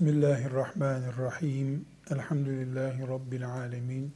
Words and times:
Bismillahirrahmanirrahim. 0.00 1.84
Elhamdülillahi 2.10 3.08
Rabbil 3.08 3.48
alemin. 3.48 4.12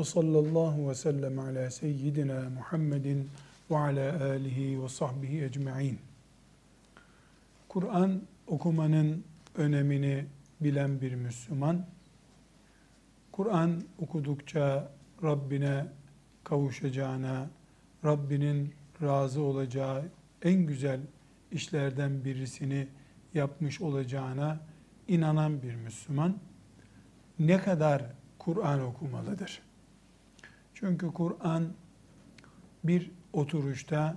Ve 0.00 0.04
sallallahu 0.04 0.88
ve 0.88 0.94
sellem 0.94 1.38
ala 1.38 1.70
seyyidina 1.70 2.50
Muhammedin 2.50 3.30
ve 3.70 3.78
ala 3.78 4.24
alihi 4.24 4.82
ve 4.82 4.88
sahbihi 4.88 5.44
ecma'in. 5.44 5.98
Kur'an 7.68 8.22
okumanın 8.46 9.24
önemini 9.56 10.24
bilen 10.60 11.00
bir 11.00 11.14
Müslüman, 11.14 11.86
Kur'an 13.32 13.82
okudukça 13.98 14.90
Rabbine 15.22 15.86
kavuşacağına, 16.44 17.50
Rabbinin 18.04 18.74
razı 19.02 19.40
olacağı 19.40 20.04
en 20.42 20.66
güzel 20.66 21.00
işlerden 21.52 22.24
birisini 22.24 22.88
yapmış 23.34 23.80
olacağına 23.80 24.60
inanan 25.08 25.62
bir 25.62 25.74
Müslüman 25.74 26.38
ne 27.38 27.60
kadar 27.60 28.02
Kur'an 28.38 28.80
okumalıdır? 28.80 29.62
Çünkü 30.74 31.12
Kur'an 31.12 31.72
bir 32.84 33.10
oturuşta 33.32 34.16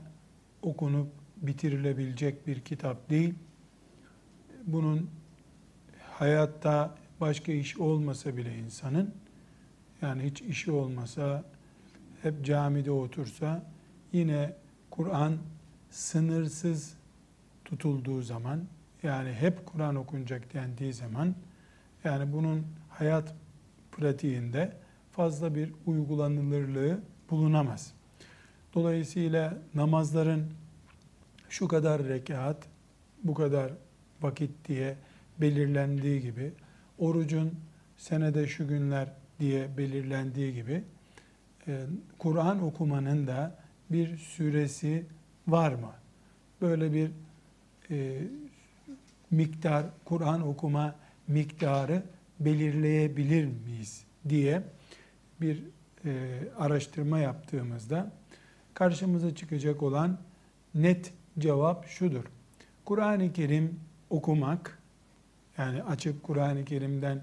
okunup 0.62 1.08
bitirilebilecek 1.38 2.48
bir 2.48 2.60
kitap 2.60 3.10
değil. 3.10 3.34
Bunun 4.64 5.10
hayatta 6.10 6.96
başka 7.22 7.52
iş 7.52 7.78
olmasa 7.78 8.38
bile 8.38 8.58
insanın 8.58 9.16
yani 10.02 10.24
hiç 10.24 10.42
işi 10.42 10.72
olmasa 10.72 11.44
hep 12.22 12.46
camide 12.46 12.92
otursa 12.92 13.64
yine 14.14 14.54
Kur'an 14.90 15.38
sınırsız 15.90 16.94
tutulduğu 17.66 18.22
zaman 18.22 18.62
yani 19.04 19.34
hep 19.34 19.66
Kur'an 19.66 19.96
okunacak 19.96 20.54
dendiği 20.54 20.94
zaman 20.94 21.36
yani 22.04 22.34
bunun 22.34 22.68
hayat 22.90 23.36
pratiğinde 23.92 24.74
fazla 25.12 25.56
bir 25.56 25.74
uygulanılırlığı 25.86 27.00
bulunamaz. 27.30 27.94
Dolayısıyla 28.74 29.58
namazların 29.76 30.54
şu 31.50 31.68
kadar 31.68 32.04
rekat, 32.04 32.68
bu 33.24 33.34
kadar 33.34 33.72
vakit 34.22 34.68
diye 34.68 34.96
belirlendiği 35.42 36.22
gibi, 36.22 36.54
orucun 36.98 37.60
senede 37.98 38.48
şu 38.48 38.68
günler 38.68 39.08
diye 39.40 39.78
belirlendiği 39.78 40.54
gibi, 40.54 40.84
e, 41.68 41.86
Kur'an 42.18 42.64
okumanın 42.64 43.28
da 43.28 43.56
bir 43.90 44.18
süresi 44.18 45.06
var 45.48 45.72
mı? 45.72 45.92
Böyle 46.62 46.94
bir 46.94 47.12
e, 47.90 48.22
miktar, 49.32 49.86
Kur'an 50.06 50.48
okuma 50.48 50.96
miktarı 51.28 52.04
belirleyebilir 52.40 53.46
miyiz 53.46 54.04
diye 54.30 54.64
bir 55.42 55.64
e, 56.06 56.40
araştırma 56.58 57.20
yaptığımızda 57.20 58.12
karşımıza 58.74 59.36
çıkacak 59.36 59.84
olan 59.84 60.18
net 60.76 61.14
cevap 61.40 61.88
şudur. 61.88 62.24
Kur'an-ı 62.86 63.34
Kerim 63.34 63.80
okumak, 64.10 64.80
yani 65.58 65.84
açıp 65.84 66.24
Kur'an-ı 66.24 66.66
Kerim'den 66.66 67.22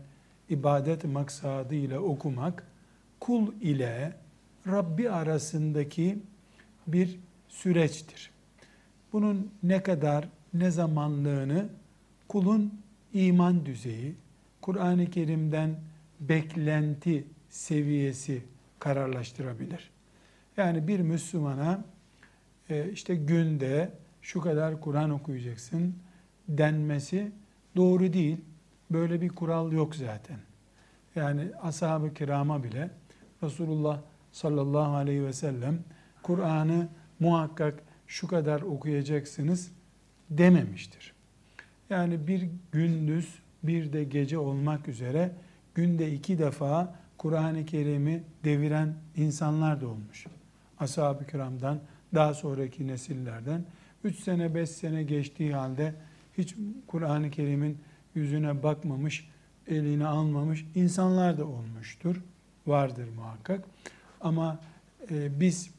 ibadet 0.49 1.05
maksadıyla 1.05 2.01
okumak, 2.01 2.67
kul 3.21 3.53
ile 3.61 4.17
Rabbi 4.67 5.11
arasındaki 5.11 6.19
bir 6.87 7.19
süreçtir. 7.49 8.31
Bunun 9.13 9.51
ne 9.63 9.83
kadar, 9.83 10.29
ne 10.55 10.71
zamanlığını 10.71 11.69
kulun 12.29 12.81
iman 13.13 13.67
düzeyi, 13.67 14.15
Kur'an-ı 14.61 15.11
Kerim'den 15.11 15.77
beklenti 16.21 17.25
seviyesi 17.49 18.43
kararlaştırabilir. 18.79 19.91
Yani 20.57 20.89
bir 20.89 21.01
Müslümana 21.01 21.85
e, 22.71 22.91
işte 22.93 23.15
günde 23.15 23.93
şu 24.23 24.41
kadar 24.41 24.81
Kur'an 24.81 25.11
okuyacaksın 25.11 25.95
denmesi 26.49 27.33
doğru 27.77 28.13
değil. 28.13 28.37
Böyle 28.91 29.21
bir 29.21 29.29
kural 29.29 29.73
yok 29.73 29.97
zaten. 29.97 30.39
Yani 31.15 31.51
ashab-ı 31.63 32.15
kirama 32.15 32.65
bile 32.65 32.91
Resulullah 33.43 34.01
sallallahu 34.33 34.97
aleyhi 34.97 35.25
ve 35.25 35.33
sellem 35.33 35.85
Kur'an'ı 36.23 36.89
muhakkak 37.21 37.83
şu 38.07 38.29
kadar 38.29 38.61
okuyacaksınız 38.63 39.73
dememiştir. 40.31 41.18
Yani 41.91 42.27
bir 42.27 42.49
gündüz 42.73 43.39
bir 43.63 43.93
de 43.93 44.05
gece 44.05 44.39
olmak 44.39 44.89
üzere 44.89 45.33
günde 45.75 46.13
iki 46.13 46.39
defa 46.39 46.95
Kur'an-ı 47.19 47.67
Kerim'i 47.67 48.23
deviren 48.45 48.95
insanlar 49.17 49.81
da 49.81 49.89
olmuş. 49.89 50.27
Ashab-ı 50.79 51.27
kiramdan, 51.27 51.81
daha 52.15 52.35
sonraki 52.35 52.87
nesillerden. 52.87 53.65
Üç 54.05 54.19
sene, 54.19 54.55
beş 54.55 54.71
sene 54.71 55.03
geçtiği 55.03 55.55
halde 55.55 55.95
hiç 56.39 56.55
Kur'an-ı 56.87 57.31
Kerim'in 57.31 57.79
yüzüne 58.15 58.63
bakmamış, 58.63 59.29
elini 59.67 60.07
almamış 60.07 60.67
insanlar 60.75 61.39
da 61.39 61.47
olmuştur. 61.47 62.23
Vardır 62.67 63.09
muhakkak. 63.17 63.65
Ama 64.21 64.59
e, 65.11 65.41
biz 65.41 65.71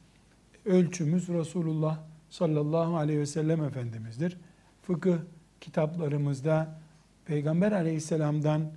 ölçümüz 0.65 1.27
Resulullah 1.27 1.99
sallallahu 2.29 2.97
aleyhi 2.97 3.19
ve 3.19 3.25
sellem 3.25 3.63
Efendimiz'dir. 3.63 4.37
Fıkıh 4.81 5.17
kitaplarımızda 5.61 6.79
Peygamber 7.25 7.71
aleyhisselamdan 7.71 8.71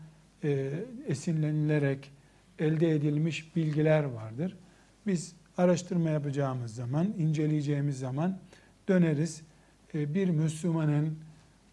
e, 0.44 0.72
esinlenilerek 1.06 2.10
elde 2.58 2.90
edilmiş 2.90 3.56
bilgiler 3.56 4.04
vardır. 4.04 4.56
Biz 5.06 5.34
araştırma 5.56 6.10
yapacağımız 6.10 6.74
zaman, 6.74 7.14
inceleyeceğimiz 7.18 7.98
zaman 7.98 8.38
döneriz. 8.88 9.42
E, 9.94 10.14
bir 10.14 10.28
Müslümanın 10.28 11.18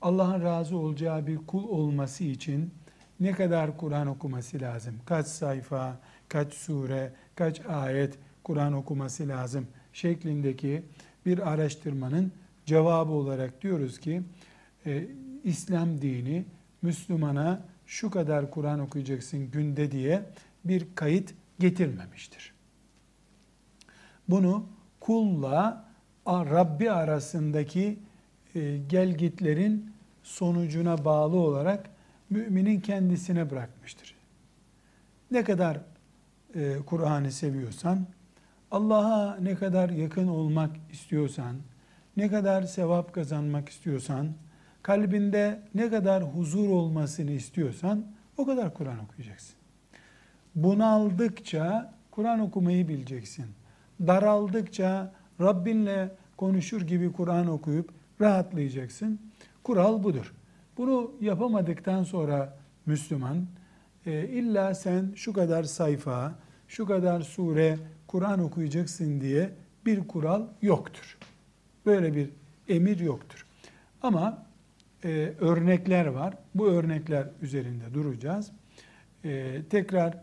Allah'ın 0.01 0.41
razı 0.43 0.77
olacağı 0.77 1.27
bir 1.27 1.37
kul 1.37 1.69
olması 1.69 2.23
için 2.23 2.71
ne 3.19 3.31
kadar 3.31 3.77
Kur'an 3.77 4.07
okuması 4.07 4.61
lazım? 4.61 4.95
Kaç 5.05 5.27
sayfa, 5.27 5.99
kaç 6.29 6.53
sure, 6.53 7.13
kaç 7.35 7.65
ayet 7.65 8.17
Kur'an 8.43 8.73
okuması 8.73 9.27
lazım 9.27 9.67
şeklindeki 9.93 10.83
bir 11.25 11.53
araştırmanın 11.53 12.31
cevabı 12.65 13.11
olarak 13.11 13.61
diyoruz 13.61 13.99
ki 13.99 14.21
e, 14.89 15.07
İslam 15.43 16.01
dini 16.01 16.45
Müslümana 16.81 17.61
şu 17.85 18.11
kadar 18.11 18.51
Kur'an 18.51 18.79
okuyacaksın 18.79 19.51
günde 19.51 19.91
diye 19.91 20.23
bir 20.65 20.87
kayıt 20.95 21.33
getirmemiştir. 21.59 22.53
Bunu 24.27 24.65
kulla 24.99 25.89
Rabbi 26.27 26.91
arasındaki 26.91 27.99
e, 28.55 28.77
gelgitlerin 28.77 29.91
sonucuna 30.23 31.05
bağlı 31.05 31.37
olarak 31.37 31.89
müminin 32.29 32.79
kendisine 32.79 33.49
bırakmıştır. 33.49 34.15
Ne 35.31 35.43
kadar 35.43 35.79
e, 36.55 36.77
Kur'an'ı 36.85 37.31
seviyorsan, 37.31 38.07
Allah'a 38.71 39.35
ne 39.35 39.55
kadar 39.55 39.89
yakın 39.89 40.27
olmak 40.27 40.71
istiyorsan, 40.91 41.55
ne 42.17 42.29
kadar 42.29 42.63
sevap 42.63 43.13
kazanmak 43.13 43.69
istiyorsan, 43.69 44.27
kalbinde 44.83 45.61
ne 45.75 45.89
kadar 45.89 46.23
huzur 46.23 46.69
olmasını 46.69 47.31
istiyorsan 47.31 48.05
o 48.37 48.45
kadar 48.45 48.73
Kur'an 48.73 48.99
okuyacaksın. 48.99 49.55
Bunaldıkça 50.55 51.93
Kur'an 52.11 52.39
okumayı 52.39 52.87
bileceksin. 52.87 53.45
Daraldıkça 54.07 55.13
Rabbinle 55.41 56.11
konuşur 56.37 56.81
gibi 56.81 57.11
Kur'an 57.11 57.47
okuyup 57.47 57.89
rahatlayacaksın. 58.21 59.19
Kural 59.63 60.03
budur. 60.03 60.33
Bunu 60.77 61.11
yapamadıktan 61.21 62.03
sonra 62.03 62.57
Müslüman 62.85 63.45
e, 64.05 64.27
illa 64.27 64.75
sen 64.75 65.11
şu 65.15 65.33
kadar 65.33 65.63
sayfa, 65.63 66.35
şu 66.67 66.85
kadar 66.85 67.21
sure 67.21 67.77
Kur'an 68.07 68.39
okuyacaksın 68.39 69.21
diye 69.21 69.49
bir 69.85 70.07
kural 70.07 70.43
yoktur. 70.61 71.17
Böyle 71.85 72.15
bir 72.15 72.29
emir 72.67 72.99
yoktur. 72.99 73.45
Ama 74.01 74.45
e, 75.03 75.33
örnekler 75.39 76.05
var. 76.05 76.33
Bu 76.55 76.67
örnekler 76.67 77.27
üzerinde 77.41 77.93
duracağız. 77.93 78.51
E, 79.25 79.61
tekrar 79.69 80.13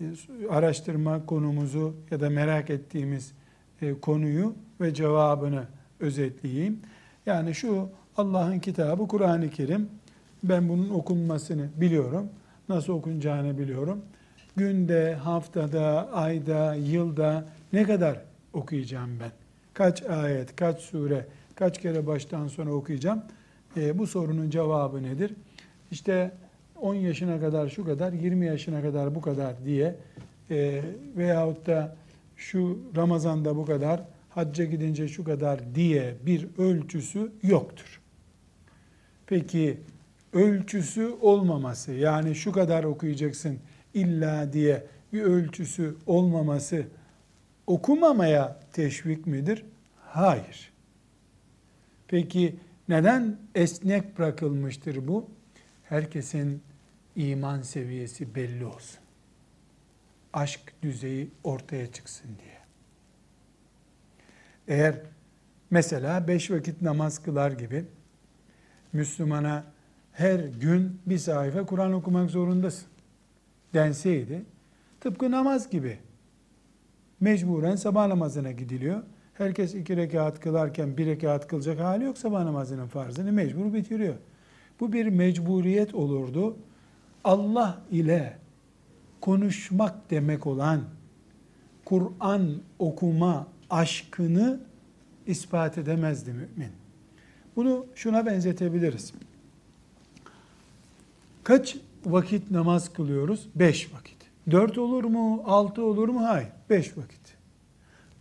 e, 0.00 0.04
araştırma 0.50 1.26
konumuzu 1.26 1.94
ya 2.10 2.20
da 2.20 2.30
merak 2.30 2.70
ettiğimiz 2.70 3.32
e, 3.82 4.00
konuyu 4.00 4.54
ve 4.80 4.94
cevabını 4.94 5.64
özetleyeyim. 6.00 6.80
Yani 7.26 7.54
şu 7.54 7.88
Allah'ın 8.16 8.58
kitabı 8.58 9.08
Kur'an-ı 9.08 9.50
Kerim. 9.50 9.88
Ben 10.42 10.68
bunun 10.68 10.88
okunmasını 10.88 11.68
biliyorum. 11.76 12.28
Nasıl 12.68 12.92
okunacağını 12.92 13.58
biliyorum. 13.58 14.02
Günde, 14.56 15.14
haftada, 15.14 16.12
ayda, 16.12 16.74
yılda 16.74 17.44
ne 17.72 17.84
kadar 17.84 18.20
okuyacağım 18.52 19.10
ben? 19.20 19.30
Kaç 19.74 20.02
ayet, 20.02 20.56
kaç 20.56 20.80
sure, 20.80 21.26
kaç 21.54 21.80
kere 21.80 22.06
baştan 22.06 22.48
sona 22.48 22.70
okuyacağım? 22.70 23.22
E, 23.76 23.98
bu 23.98 24.06
sorunun 24.06 24.50
cevabı 24.50 25.02
nedir? 25.02 25.34
İşte 25.90 26.30
10 26.80 26.94
yaşına 26.94 27.40
kadar 27.40 27.68
şu 27.68 27.84
kadar, 27.84 28.12
20 28.12 28.46
yaşına 28.46 28.82
kadar 28.82 29.14
bu 29.14 29.20
kadar 29.20 29.64
diye 29.64 29.96
e, 30.50 30.82
veyahut 31.16 31.66
da 31.66 31.96
şu 32.36 32.78
Ramazan'da 32.96 33.56
bu 33.56 33.66
kadar, 33.66 34.02
hacca 34.30 34.64
gidince 34.64 35.08
şu 35.08 35.24
kadar 35.24 35.74
diye 35.74 36.14
bir 36.26 36.48
ölçüsü 36.58 37.32
yoktur. 37.42 38.00
Peki 39.26 39.78
ölçüsü 40.32 41.14
olmaması 41.20 41.92
yani 41.92 42.34
şu 42.34 42.52
kadar 42.52 42.84
okuyacaksın 42.84 43.58
illa 43.94 44.52
diye 44.52 44.86
bir 45.12 45.22
ölçüsü 45.22 45.96
olmaması 46.06 46.86
okumamaya 47.66 48.60
teşvik 48.72 49.26
midir? 49.26 49.64
Hayır. 50.00 50.72
Peki 52.08 52.56
neden 52.88 53.36
esnek 53.54 54.18
bırakılmıştır 54.18 55.08
bu? 55.08 55.30
Herkesin 55.84 56.62
iman 57.16 57.62
seviyesi 57.62 58.34
belli 58.34 58.64
olsun. 58.64 59.00
Aşk 60.32 60.60
düzeyi 60.82 61.30
ortaya 61.44 61.92
çıksın 61.92 62.28
diye. 62.44 62.58
Eğer 64.68 65.00
mesela 65.70 66.28
beş 66.28 66.50
vakit 66.50 66.82
namaz 66.82 67.22
kılar 67.22 67.50
gibi 67.50 67.84
Müslümana 68.92 69.64
her 70.12 70.40
gün 70.40 71.00
bir 71.06 71.18
sayfa 71.18 71.66
Kur'an 71.66 71.92
okumak 71.92 72.30
zorundasın 72.30 72.88
denseydi 73.74 74.44
tıpkı 75.00 75.30
namaz 75.30 75.70
gibi 75.70 75.98
mecburen 77.20 77.76
sabah 77.76 78.06
namazına 78.06 78.50
gidiliyor. 78.50 79.02
Herkes 79.34 79.74
iki 79.74 79.96
rekat 79.96 80.40
kılarken 80.40 80.96
bir 80.96 81.06
rekat 81.06 81.48
kılacak 81.48 81.80
hali 81.80 82.04
yok 82.04 82.18
sabah 82.18 82.44
namazının 82.44 82.86
farzını 82.86 83.32
mecbur 83.32 83.74
bitiriyor. 83.74 84.14
Bu 84.80 84.92
bir 84.92 85.06
mecburiyet 85.06 85.94
olurdu. 85.94 86.56
Allah 87.24 87.82
ile 87.90 88.38
konuşmak 89.20 90.10
demek 90.10 90.46
olan 90.46 90.80
Kur'an 91.84 92.60
okuma 92.78 93.46
aşkını 93.70 94.60
ispat 95.26 95.78
edemezdi 95.78 96.32
mümin. 96.32 96.72
Bunu 97.56 97.86
şuna 97.94 98.26
benzetebiliriz. 98.26 99.12
Kaç 101.44 101.76
vakit 102.06 102.50
namaz 102.50 102.92
kılıyoruz? 102.92 103.48
Beş 103.54 103.94
vakit. 103.94 104.16
Dört 104.50 104.78
olur 104.78 105.04
mu? 105.04 105.42
Altı 105.46 105.84
olur 105.84 106.08
mu? 106.08 106.24
Hayır. 106.24 106.48
Beş 106.70 106.96
vakit. 106.96 107.21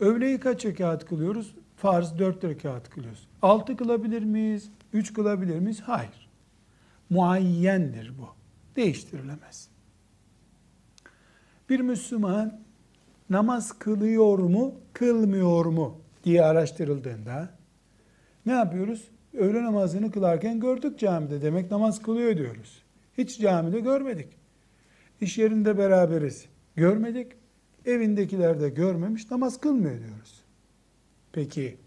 Öğleyi 0.01 0.39
kaç 0.39 0.65
rekat 0.65 1.05
kılıyoruz? 1.05 1.55
Farz 1.77 2.19
dört 2.19 2.43
rekat 2.43 2.89
kılıyoruz. 2.89 3.27
Altı 3.41 3.77
kılabilir 3.77 4.23
miyiz? 4.23 4.71
Üç 4.93 5.13
kılabilir 5.13 5.59
miyiz? 5.59 5.81
Hayır. 5.81 6.29
Muayyendir 7.09 8.13
bu. 8.17 8.27
Değiştirilemez. 8.75 9.67
Bir 11.69 11.79
Müslüman 11.79 12.59
namaz 13.29 13.79
kılıyor 13.79 14.39
mu, 14.39 14.75
kılmıyor 14.93 15.65
mu 15.65 15.97
diye 16.23 16.43
araştırıldığında 16.43 17.49
ne 18.45 18.51
yapıyoruz? 18.51 19.07
Öğle 19.33 19.63
namazını 19.63 20.11
kılarken 20.11 20.59
gördük 20.59 20.99
camide. 20.99 21.41
Demek 21.41 21.71
namaz 21.71 22.01
kılıyor 22.01 22.37
diyoruz. 22.37 22.81
Hiç 23.17 23.39
camide 23.39 23.79
görmedik. 23.79 24.27
İş 25.21 25.37
yerinde 25.37 25.77
beraberiz. 25.77 26.45
Görmedik. 26.75 27.40
Evindekiler 27.85 28.61
de 28.61 28.69
görmemiş. 28.69 29.31
Namaz 29.31 29.59
kılmıyor 29.61 29.99
diyoruz. 29.99 30.41
Peki 31.31 31.77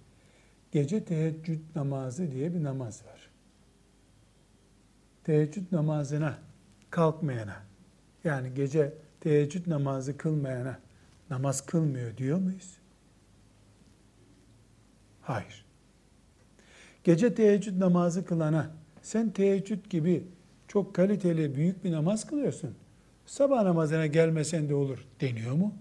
gece 0.73 1.05
teheccüd 1.05 1.61
namazı 1.75 2.33
diye 2.33 2.55
bir 2.55 2.63
namaz 2.63 3.05
var. 3.07 3.31
Teheccüd 5.25 5.73
namazına 5.73 6.39
kalkmayana 6.91 7.63
yani 8.25 8.55
gece 8.55 8.95
teheccüd 9.21 9.71
namazı 9.71 10.17
kılmayana 10.17 10.79
namaz 11.31 11.67
kılmıyor 11.67 12.17
diyor 12.17 12.39
muyuz? 12.39 12.79
Hayır. 15.23 15.65
Gece 17.05 17.35
teheccüd 17.35 17.81
namazı 17.81 18.25
kılana 18.25 18.71
sen 19.03 19.31
teheccüd 19.31 19.91
gibi 19.91 20.25
çok 20.69 20.95
kaliteli 20.95 21.55
büyük 21.55 21.85
bir 21.85 21.93
namaz 21.93 22.27
kılıyorsun. 22.27 22.75
Sabah 23.27 23.63
namazına 23.63 24.07
gelmesen 24.07 24.69
de 24.69 24.75
olur 24.75 25.07
deniyor 25.21 25.53
mu? 25.53 25.75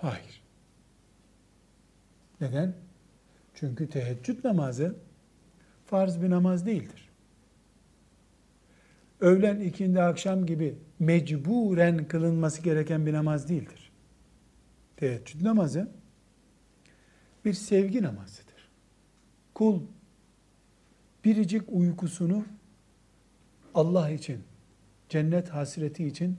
Hayır. 0.00 0.42
Neden? 2.40 2.74
Çünkü 3.54 3.88
teheccüd 3.90 4.44
namazı 4.44 4.96
farz 5.86 6.22
bir 6.22 6.30
namaz 6.30 6.66
değildir. 6.66 7.08
Öğlen, 9.20 9.60
ikindi, 9.60 10.02
akşam 10.02 10.46
gibi 10.46 10.78
mecburen 10.98 12.08
kılınması 12.08 12.62
gereken 12.62 13.06
bir 13.06 13.12
namaz 13.12 13.48
değildir. 13.48 13.92
Teheccüd 14.96 15.44
namazı 15.44 15.90
bir 17.44 17.52
sevgi 17.52 18.02
namazıdır. 18.02 18.68
Kul 19.54 19.82
biricik 21.24 21.62
uykusunu 21.68 22.44
Allah 23.74 24.10
için, 24.10 24.44
cennet 25.08 25.48
hasreti 25.48 26.06
için 26.06 26.36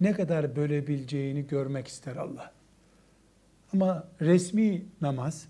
ne 0.00 0.12
kadar 0.12 0.56
bölebileceğini 0.56 1.46
görmek 1.46 1.88
ister 1.88 2.16
Allah. 2.16 2.55
Ama 3.72 4.08
resmi 4.20 4.84
namaz, 5.00 5.48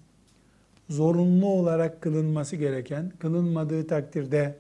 zorunlu 0.88 1.46
olarak 1.46 2.00
kılınması 2.00 2.56
gereken, 2.56 3.12
kılınmadığı 3.18 3.86
takdirde 3.86 4.58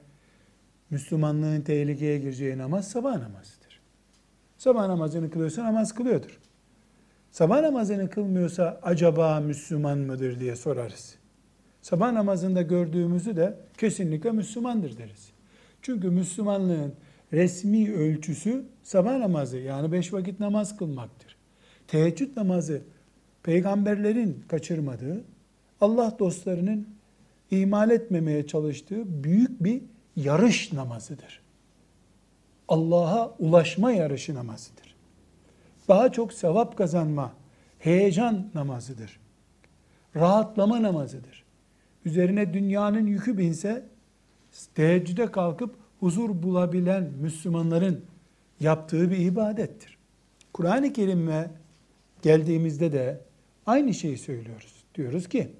Müslümanlığın 0.90 1.60
tehlikeye 1.60 2.18
gireceği 2.18 2.58
namaz 2.58 2.88
sabah 2.88 3.12
namazıdır. 3.12 3.80
Sabah 4.58 4.86
namazını 4.86 5.30
kılıyorsa 5.30 5.64
namaz 5.64 5.94
kılıyordur. 5.94 6.40
Sabah 7.30 7.60
namazını 7.60 8.10
kılmıyorsa 8.10 8.80
acaba 8.82 9.40
Müslüman 9.40 9.98
mıdır 9.98 10.40
diye 10.40 10.56
sorarız. 10.56 11.14
Sabah 11.82 12.12
namazında 12.12 12.62
gördüğümüzü 12.62 13.36
de 13.36 13.56
kesinlikle 13.78 14.32
Müslümandır 14.32 14.98
deriz. 14.98 15.30
Çünkü 15.82 16.10
Müslümanlığın 16.10 16.94
resmi 17.32 17.94
ölçüsü 17.94 18.64
sabah 18.82 19.16
namazı 19.16 19.56
yani 19.56 19.92
beş 19.92 20.12
vakit 20.12 20.40
namaz 20.40 20.76
kılmaktır. 20.76 21.36
Teheccüd 21.88 22.36
namazı 22.36 22.82
peygamberlerin 23.46 24.44
kaçırmadığı, 24.48 25.24
Allah 25.80 26.16
dostlarının 26.18 26.88
ihmal 27.50 27.90
etmemeye 27.90 28.46
çalıştığı 28.46 29.24
büyük 29.24 29.64
bir 29.64 29.82
yarış 30.16 30.72
namazıdır. 30.72 31.40
Allah'a 32.68 33.34
ulaşma 33.38 33.92
yarışı 33.92 34.34
namazıdır. 34.34 34.96
Daha 35.88 36.12
çok 36.12 36.32
sevap 36.32 36.78
kazanma, 36.78 37.32
heyecan 37.78 38.50
namazıdır. 38.54 39.20
Rahatlama 40.16 40.82
namazıdır. 40.82 41.44
Üzerine 42.04 42.54
dünyanın 42.54 43.06
yükü 43.06 43.38
binse 43.38 43.86
teheccüde 44.74 45.30
kalkıp 45.30 45.74
huzur 46.00 46.42
bulabilen 46.42 47.10
Müslümanların 47.20 48.04
yaptığı 48.60 49.10
bir 49.10 49.18
ibadettir. 49.18 49.98
Kur'an-ı 50.52 50.92
Kerim'e 50.92 51.50
geldiğimizde 52.22 52.92
de 52.92 53.25
aynı 53.66 53.94
şeyi 53.94 54.18
söylüyoruz. 54.18 54.84
Diyoruz 54.94 55.28
ki 55.28 55.50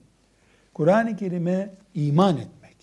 Kur'an-ı 0.75 1.17
Kerim'e 1.17 1.75
iman 1.95 2.37
etmek 2.37 2.77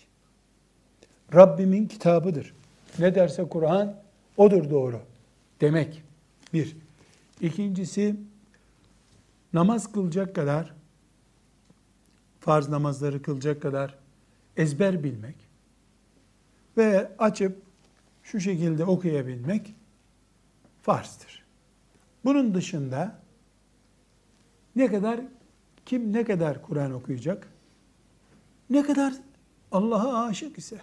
Rabbimin 1.33 1.87
kitabıdır. 1.87 2.53
Ne 2.99 3.15
derse 3.15 3.49
Kur'an 3.49 3.95
odur 4.37 4.69
doğru 4.69 5.01
demek. 5.61 6.03
Bir. 6.53 6.77
İkincisi 7.41 8.15
namaz 9.53 9.91
kılacak 9.91 10.35
kadar 10.35 10.73
farz 12.39 12.69
namazları 12.69 13.21
kılacak 13.21 13.61
kadar 13.61 13.95
ezber 14.57 15.03
bilmek 15.03 15.35
ve 16.77 17.11
açıp 17.17 17.61
şu 18.23 18.39
şekilde 18.39 18.85
okuyabilmek 18.85 19.75
farzdır. 20.81 21.43
Bunun 22.25 22.53
dışında 22.53 23.22
ne 24.75 24.87
kadar 24.87 25.19
kim 25.85 26.13
ne 26.13 26.23
kadar 26.23 26.61
Kur'an 26.61 26.91
okuyacak? 26.91 27.47
Ne 28.69 28.83
kadar 28.83 29.13
Allah'a 29.71 30.25
aşık 30.25 30.57
ise, 30.57 30.77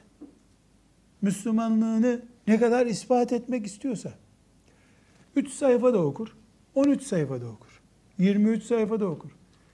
Müslümanlığını 1.23 2.23
ne 2.47 2.61
kadar 2.61 2.87
ispat 2.87 3.32
etmek 3.32 3.66
istiyorsa, 3.66 4.12
3 5.37 5.50
sayfa 5.50 5.94
da 5.94 5.99
okur, 5.99 6.37
13 6.75 7.02
sayfa 7.02 7.40
da 7.40 7.47
okur, 7.47 7.80
23 8.18 8.62
sayfa 8.62 9.00
da 9.00 9.06
okur. 9.06 9.30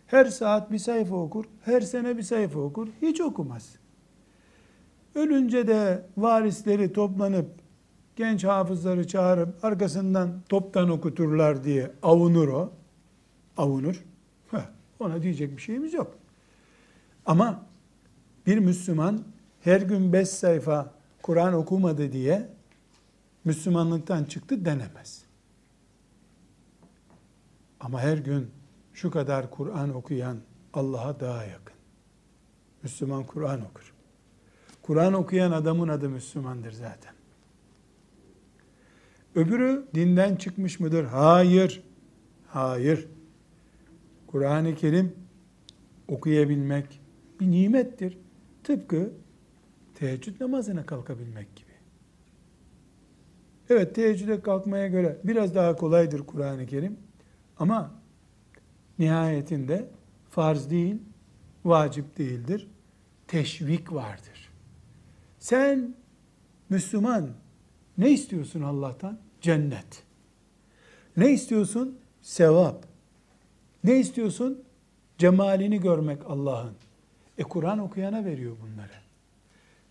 Her 0.06 0.24
saat 0.24 0.72
bir 0.72 0.78
sayfa 0.78 1.16
okur, 1.16 1.44
her 1.64 1.80
sene 1.80 2.16
bir 2.16 2.22
sayfa 2.22 2.58
okur, 2.58 2.88
hiç 3.02 3.20
okumaz. 3.20 3.76
Ölünce 5.14 5.66
de 5.66 6.06
varisleri 6.16 6.92
toplanıp 6.92 7.46
genç 8.16 8.44
hafızları 8.44 9.06
çağırıp 9.06 9.64
arkasından 9.64 10.42
toptan 10.48 10.88
okuturlar 10.88 11.64
diye 11.64 11.90
avunur 12.02 12.48
o. 12.48 12.72
Avunur. 13.56 14.04
Heh, 14.50 14.68
ona 15.00 15.22
diyecek 15.22 15.56
bir 15.56 15.62
şeyimiz 15.62 15.94
yok. 15.94 16.18
Ama 17.26 17.66
bir 18.46 18.58
Müslüman 18.58 19.24
her 19.60 19.80
gün 19.80 20.12
beş 20.12 20.28
sayfa 20.28 20.94
Kur'an 21.22 21.54
okumadı 21.54 22.12
diye 22.12 22.48
Müslümanlıktan 23.44 24.24
çıktı 24.24 24.64
denemez. 24.64 25.24
Ama 27.80 28.00
her 28.00 28.18
gün 28.18 28.50
şu 28.94 29.10
kadar 29.10 29.50
Kur'an 29.50 29.94
okuyan 29.94 30.38
Allah'a 30.74 31.20
daha 31.20 31.44
yakın. 31.44 31.76
Müslüman 32.82 33.24
Kur'an 33.24 33.60
okur. 33.60 33.94
Kur'an 34.82 35.12
okuyan 35.12 35.52
adamın 35.52 35.88
adı 35.88 36.08
Müslümandır 36.08 36.72
zaten. 36.72 37.14
Öbürü 39.34 39.86
dinden 39.94 40.36
çıkmış 40.36 40.80
mıdır? 40.80 41.04
Hayır. 41.04 41.82
Hayır. 42.48 43.08
Kur'an-ı 44.36 44.74
Kerim 44.74 45.12
okuyabilmek 46.08 47.00
bir 47.40 47.50
nimettir. 47.50 48.18
Tıpkı 48.64 49.12
teheccüd 49.94 50.40
namazına 50.40 50.86
kalkabilmek 50.86 51.56
gibi. 51.56 51.70
Evet 53.68 53.94
teheccüde 53.94 54.40
kalkmaya 54.40 54.88
göre 54.88 55.18
biraz 55.24 55.54
daha 55.54 55.76
kolaydır 55.76 56.26
Kur'an-ı 56.26 56.66
Kerim. 56.66 56.96
Ama 57.58 57.94
nihayetinde 58.98 59.90
farz 60.30 60.70
değil, 60.70 61.02
vacip 61.64 62.18
değildir. 62.18 62.70
Teşvik 63.28 63.92
vardır. 63.92 64.52
Sen 65.38 65.94
Müslüman 66.68 67.30
ne 67.98 68.10
istiyorsun 68.10 68.62
Allah'tan? 68.62 69.18
Cennet. 69.40 70.02
Ne 71.16 71.32
istiyorsun? 71.32 71.98
Sevap. 72.22 72.95
Ne 73.86 73.98
istiyorsun? 73.98 74.64
Cemalini 75.18 75.80
görmek 75.80 76.18
Allah'ın. 76.26 76.74
E 77.38 77.42
Kur'an 77.42 77.78
okuyana 77.78 78.24
veriyor 78.24 78.56
bunları. 78.62 78.92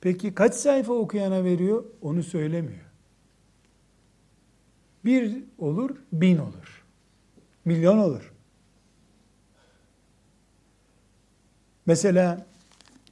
Peki 0.02 0.34
kaç 0.34 0.54
sayfa 0.56 0.94
okuyana 0.94 1.44
veriyor? 1.44 1.86
Onu 2.02 2.24
söylemiyor. 2.24 2.86
Bir 5.06 5.44
olur, 5.58 5.96
bin 6.12 6.38
olur. 6.38 6.86
Milyon 7.66 7.98
olur. 7.98 8.34
Mesela 11.86 12.46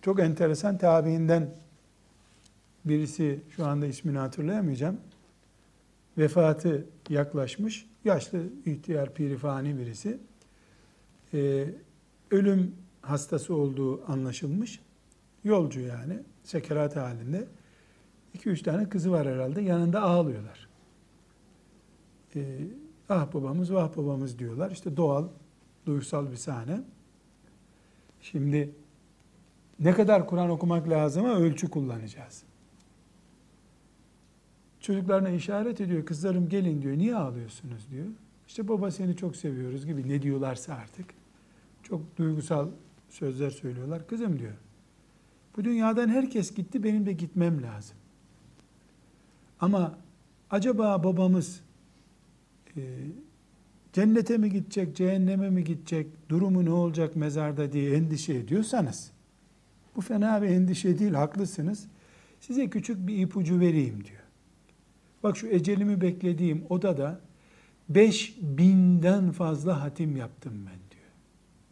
çok 0.02 0.20
enteresan 0.20 0.78
tabiinden 0.78 1.50
birisi 2.86 3.40
şu 3.56 3.66
anda 3.66 3.86
ismini 3.86 4.18
hatırlayamayacağım. 4.18 4.98
Vefatı 6.18 6.86
yaklaşmış. 7.10 7.86
Yaşlı, 8.06 8.44
ihtiyar, 8.66 9.14
pirifani 9.14 9.78
birisi. 9.78 10.20
Ee, 11.34 11.66
ölüm 12.32 12.76
hastası 13.02 13.56
olduğu 13.56 14.12
anlaşılmış. 14.12 14.80
Yolcu 15.44 15.80
yani. 15.80 16.20
Sekerat 16.44 16.96
halinde. 16.96 17.48
İki 18.34 18.50
üç 18.50 18.62
tane 18.62 18.90
kızı 18.90 19.12
var 19.12 19.28
herhalde. 19.28 19.62
Yanında 19.62 20.02
ağlıyorlar. 20.02 20.68
Ee, 22.36 22.60
ah 23.10 23.34
babamız, 23.34 23.74
vah 23.74 23.98
babamız 23.98 24.40
diyorlar. 24.40 24.72
İşte 24.72 24.98
doğal, 24.98 25.28
duygusal 25.86 26.32
bir 26.32 26.36
sahne. 26.36 26.82
Şimdi 28.22 28.76
ne 29.80 29.94
kadar 29.94 30.28
Kur'an 30.28 30.50
okumak 30.50 30.90
lazım 30.90 31.26
ama 31.26 31.40
ölçü 31.40 31.70
kullanacağız. 31.70 32.44
Çocuklarına 34.80 35.30
işaret 35.30 35.82
ediyor, 35.82 36.06
kızlarım 36.06 36.50
gelin 36.50 36.82
diyor, 36.82 36.98
niye 36.98 37.16
ağlıyorsunuz 37.16 37.90
diyor. 37.92 38.08
İşte 38.48 38.68
baba 38.68 38.92
seni 38.92 39.16
çok 39.16 39.36
seviyoruz 39.36 39.86
gibi 39.86 40.10
ne 40.10 40.22
diyorlarsa 40.22 40.74
artık. 40.74 41.06
Çok 41.94 42.18
duygusal 42.18 42.68
sözler 43.10 43.50
söylüyorlar. 43.50 44.08
Kızım 44.08 44.40
diyor, 44.40 44.54
bu 45.58 45.64
dünyadan 45.64 46.10
herkes 46.10 46.56
gitti, 46.56 46.84
benim 46.84 47.06
de 47.06 47.14
gitmem 47.14 47.64
lazım. 47.64 47.98
Ama 49.60 49.98
acaba 50.50 51.04
babamız 51.04 51.62
e, 52.78 52.82
cennete 53.94 54.38
mi 54.38 54.50
gidecek, 54.50 54.96
cehenneme 54.96 55.50
mi 55.50 55.64
gidecek, 55.64 56.08
durumu 56.30 56.66
ne 56.66 56.72
olacak 56.72 57.16
mezarda 57.16 57.72
diye 57.72 57.96
endişe 57.96 58.34
ediyorsanız, 58.34 59.12
bu 59.96 60.02
fena 60.02 60.42
bir 60.42 60.48
endişe 60.48 61.00
değil, 61.00 61.14
haklısınız. 61.14 61.88
Size 62.40 62.70
küçük 62.70 63.08
bir 63.08 63.18
ipucu 63.18 63.60
vereyim 63.60 64.04
diyor. 64.04 64.24
Bak 65.24 65.38
şu 65.38 65.48
ecelimi 65.48 66.02
beklediğim 66.02 66.64
odada 66.70 67.20
5 67.90 68.38
binden 68.42 69.32
fazla 69.32 69.82
hatim 69.82 70.16
yaptım 70.16 70.54
ben. 70.66 70.83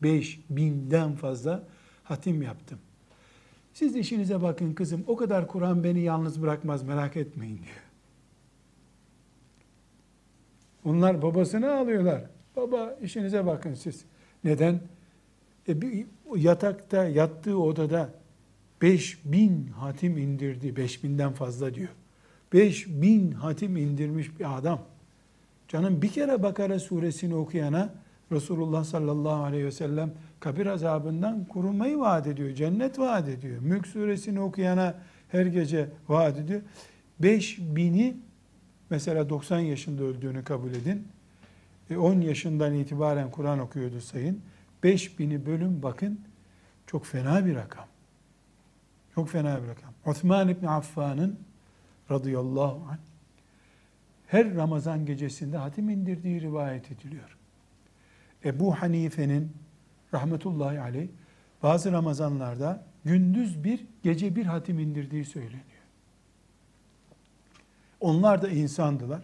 5 0.03 0.39
binden 0.49 1.15
fazla 1.15 1.63
hatim 2.03 2.41
yaptım. 2.41 2.79
Siz 3.73 3.95
işinize 3.95 4.41
bakın 4.41 4.73
kızım, 4.73 5.03
o 5.07 5.15
kadar 5.15 5.47
Kur'an 5.47 5.83
beni 5.83 5.99
yalnız 5.99 6.41
bırakmaz 6.41 6.83
merak 6.83 7.17
etmeyin 7.17 7.57
diyor. 7.57 7.83
Onlar 10.85 11.21
babasını 11.21 11.73
alıyorlar. 11.73 12.23
Baba 12.55 12.97
işinize 13.01 13.45
bakın 13.45 13.73
siz. 13.73 14.05
Neden? 14.43 14.81
E, 15.67 15.81
bir 15.81 16.05
yatakta 16.35 17.05
yattığı 17.05 17.59
odada 17.59 18.13
5000 18.81 19.67
hatim 19.67 20.17
indirdi. 20.17 20.67
5000'den 20.67 21.33
fazla 21.33 21.73
diyor. 21.73 21.89
5000 22.53 23.31
hatim 23.31 23.77
indirmiş 23.77 24.39
bir 24.39 24.57
adam. 24.57 24.81
Canım 25.67 26.01
bir 26.01 26.09
kere 26.09 26.43
Bakara 26.43 26.79
suresini 26.79 27.35
okuyana 27.35 27.93
Resulullah 28.31 28.83
sallallahu 28.83 29.43
aleyhi 29.43 29.65
ve 29.65 29.71
sellem 29.71 30.11
kabir 30.39 30.65
azabından 30.65 31.45
korunmayı 31.45 31.99
vaat 31.99 32.27
ediyor. 32.27 32.49
Cennet 32.55 32.99
vaat 32.99 33.29
ediyor. 33.29 33.61
Mülk 33.61 33.87
suresini 33.87 34.39
okuyana 34.39 34.95
her 35.27 35.45
gece 35.45 35.89
vaat 36.09 36.37
ediyor. 36.37 36.61
5000'i 37.21 38.17
mesela 38.89 39.29
90 39.29 39.59
yaşında 39.59 40.03
öldüğünü 40.03 40.43
kabul 40.43 40.71
edin. 40.71 41.07
10 41.97 42.21
e, 42.21 42.25
yaşından 42.25 42.73
itibaren 42.73 43.31
Kur'an 43.31 43.59
okuyordu 43.59 44.01
sayın. 44.01 44.41
5000'i 44.83 45.45
bölüm 45.45 45.83
bakın 45.83 46.19
çok 46.87 47.05
fena 47.05 47.45
bir 47.45 47.55
rakam. 47.55 47.85
Çok 49.15 49.29
fena 49.29 49.63
bir 49.63 49.67
rakam. 49.67 49.93
Osman 50.05 50.49
İbni 50.49 50.69
Affan'ın 50.69 51.39
radıyallahu 52.11 52.87
anh 52.89 52.97
her 54.27 54.55
Ramazan 54.55 55.05
gecesinde 55.05 55.57
hatim 55.57 55.89
indirdiği 55.89 56.41
rivayet 56.41 56.91
ediliyor. 56.91 57.37
Ebu 58.45 58.73
Hanife'nin 58.73 59.51
rahmetullahi 60.13 60.79
aleyh 60.79 61.07
bazı 61.63 61.91
Ramazanlarda 61.91 62.83
gündüz 63.05 63.63
bir, 63.63 63.85
gece 64.03 64.35
bir 64.35 64.45
hatim 64.45 64.79
indirdiği 64.79 65.25
söyleniyor. 65.25 65.61
Onlar 67.99 68.41
da 68.41 68.49
insandılar. 68.49 69.21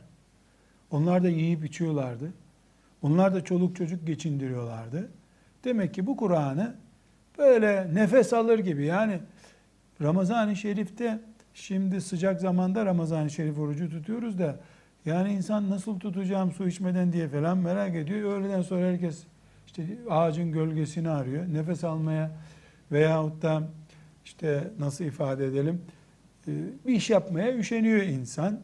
Onlar 0.92 1.24
da 1.24 1.30
yiyip 1.30 1.66
içiyorlardı. 1.66 2.34
Onlar 3.02 3.34
da 3.34 3.44
çoluk 3.44 3.76
çocuk 3.76 4.08
geçindiriyorlardı. 4.08 5.10
Demek 5.64 5.94
ki 5.94 6.08
bu 6.08 6.18
Kur'an'ı 6.18 6.76
böyle 7.38 7.90
nefes 7.94 8.34
alır 8.34 8.60
gibi 8.60 8.86
yani 8.86 9.20
Ramazan-ı 10.02 10.56
Şerif'te 10.56 11.20
şimdi 11.54 12.02
sıcak 12.02 12.42
zamanda 12.42 12.86
Ramazan-ı 12.86 13.30
Şerif 13.30 13.60
orucu 13.60 13.90
tutuyoruz 13.90 14.40
da 14.40 14.60
yani 15.08 15.34
insan 15.34 15.70
nasıl 15.70 16.00
tutacağım 16.00 16.52
su 16.52 16.68
içmeden 16.68 17.14
diye 17.14 17.28
falan 17.28 17.58
merak 17.58 17.96
ediyor. 17.96 18.32
Öğleden 18.32 18.62
sonra 18.62 18.86
herkes 18.86 19.24
işte 19.66 19.84
ağacın 20.10 20.52
gölgesini 20.52 21.10
arıyor. 21.10 21.54
Nefes 21.54 21.84
almaya 21.84 22.32
veyahut 22.92 23.42
da 23.42 23.64
işte 24.26 24.72
nasıl 24.80 25.06
ifade 25.06 25.46
edelim 25.46 25.82
e, 26.48 26.52
bir 26.88 26.94
iş 26.94 27.10
yapmaya 27.10 27.58
üşeniyor 27.58 28.02
insan. 28.02 28.60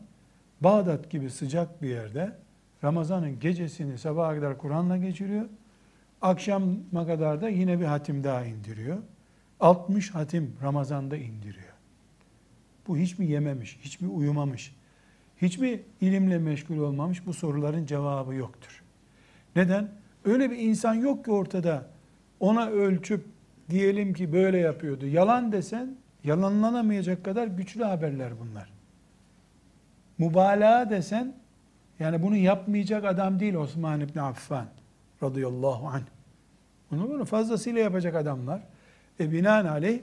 Bağdat 0.61 1.09
gibi 1.09 1.29
sıcak 1.29 1.81
bir 1.81 1.89
yerde 1.89 2.35
Ramazan'ın 2.83 3.39
gecesini 3.39 3.97
sabaha 3.97 4.35
kadar 4.35 4.57
Kur'an'la 4.57 4.97
geçiriyor. 4.97 5.45
Akşama 6.21 7.07
kadar 7.07 7.41
da 7.41 7.49
yine 7.49 7.79
bir 7.79 7.85
hatim 7.85 8.23
daha 8.23 8.45
indiriyor. 8.45 8.97
60 9.59 10.15
hatim 10.15 10.55
Ramazan'da 10.61 11.17
indiriyor. 11.17 11.73
Bu 12.87 12.97
hiç 12.97 13.19
mi 13.19 13.25
yememiş, 13.25 13.79
hiç 13.81 14.01
mi 14.01 14.07
uyumamış, 14.07 14.75
hiç 15.43 15.57
mi 15.57 15.81
ilimle 16.01 16.37
meşgul 16.37 16.77
olmamış 16.77 17.25
bu 17.25 17.33
soruların 17.33 17.85
cevabı 17.85 18.35
yoktur. 18.35 18.83
Neden? 19.55 19.89
Öyle 20.25 20.51
bir 20.51 20.57
insan 20.57 20.93
yok 20.93 21.25
ki 21.25 21.31
ortada 21.31 21.85
ona 22.39 22.67
ölçüp 22.69 23.25
diyelim 23.69 24.13
ki 24.13 24.33
böyle 24.33 24.57
yapıyordu. 24.57 25.07
Yalan 25.07 25.51
desen 25.51 25.95
yalanlanamayacak 26.23 27.25
kadar 27.25 27.47
güçlü 27.47 27.83
haberler 27.83 28.31
bunlar. 28.39 28.69
Mübalağa 30.17 30.89
desen 30.89 31.33
yani 31.99 32.23
bunu 32.23 32.35
yapmayacak 32.35 33.05
adam 33.05 33.39
değil 33.39 33.53
Osman 33.53 34.01
İbni 34.01 34.21
Affan 34.21 34.65
radıyallahu 35.23 35.87
anh. 35.87 36.03
Bunu, 36.91 37.09
bunu 37.09 37.25
fazlasıyla 37.25 37.81
yapacak 37.81 38.15
adamlar. 38.15 38.61
E 39.19 39.31
binaenaleyh 39.31 39.99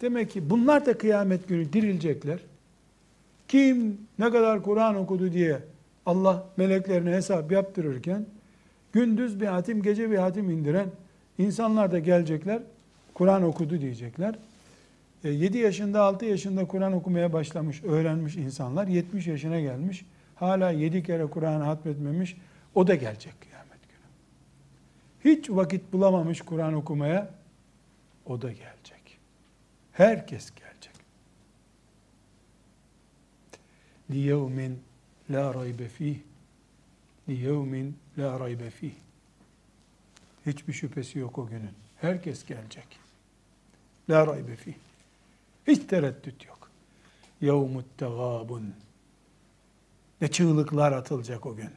demek 0.00 0.30
ki 0.30 0.50
bunlar 0.50 0.86
da 0.86 0.98
kıyamet 0.98 1.48
günü 1.48 1.72
dirilecekler. 1.72 2.38
Kim 3.48 3.98
ne 4.18 4.30
kadar 4.30 4.62
Kur'an 4.62 4.96
okudu 4.96 5.32
diye 5.32 5.58
Allah 6.06 6.46
meleklerine 6.56 7.10
hesap 7.12 7.52
yaptırırken 7.52 8.26
gündüz 8.92 9.40
bir 9.40 9.46
hatim 9.46 9.82
gece 9.82 10.10
bir 10.10 10.16
hatim 10.16 10.50
indiren 10.50 10.88
insanlar 11.38 11.92
da 11.92 11.98
gelecekler 11.98 12.62
Kur'an 13.14 13.42
okudu 13.42 13.80
diyecekler. 13.80 14.34
7 15.24 15.58
e, 15.58 15.60
yaşında 15.60 16.02
6 16.02 16.24
yaşında 16.24 16.64
Kur'an 16.64 16.92
okumaya 16.92 17.32
başlamış, 17.32 17.84
öğrenmiş 17.84 18.36
insanlar 18.36 18.86
70 18.86 19.26
yaşına 19.26 19.60
gelmiş. 19.60 20.04
hala 20.34 20.70
yedi 20.70 21.02
kere 21.02 21.26
Kur'an 21.26 21.60
hatmetmemiş, 21.60 22.36
o 22.74 22.86
da 22.86 22.94
gelecek 22.94 23.32
kıyamet 23.40 23.80
günü. 23.88 25.34
Hiç 25.34 25.50
vakit 25.50 25.92
bulamamış 25.92 26.40
Kur'an 26.40 26.74
okumaya, 26.74 27.30
o 28.26 28.42
da 28.42 28.48
gelecek. 28.48 29.18
Herkes 29.92 30.50
gelecek. 30.50 30.97
لِيَوْمٍ 34.11 34.75
la 35.29 35.53
raybe 35.53 35.87
fih 35.87 36.19
li 37.29 37.33
yevmin 37.33 37.95
la 38.17 38.39
raybe 38.39 38.69
fih 38.69 38.91
hiçbir 40.45 40.73
şüphesi 40.73 41.19
yok 41.19 41.37
o 41.37 41.47
günün. 41.47 41.71
Herkes 41.95 42.45
gelecek. 42.45 42.99
La 44.09 44.27
raybe 44.27 44.55
fih. 44.55 44.73
Hiç 45.67 45.87
tereddüt 45.87 46.45
yok. 46.45 46.69
Yevmut 47.41 47.85
tegabun. 47.97 48.73
Ne 50.21 50.31
çığlıklar 50.31 50.91
atılacak 50.91 51.45
o 51.45 51.55
gün. 51.55 51.69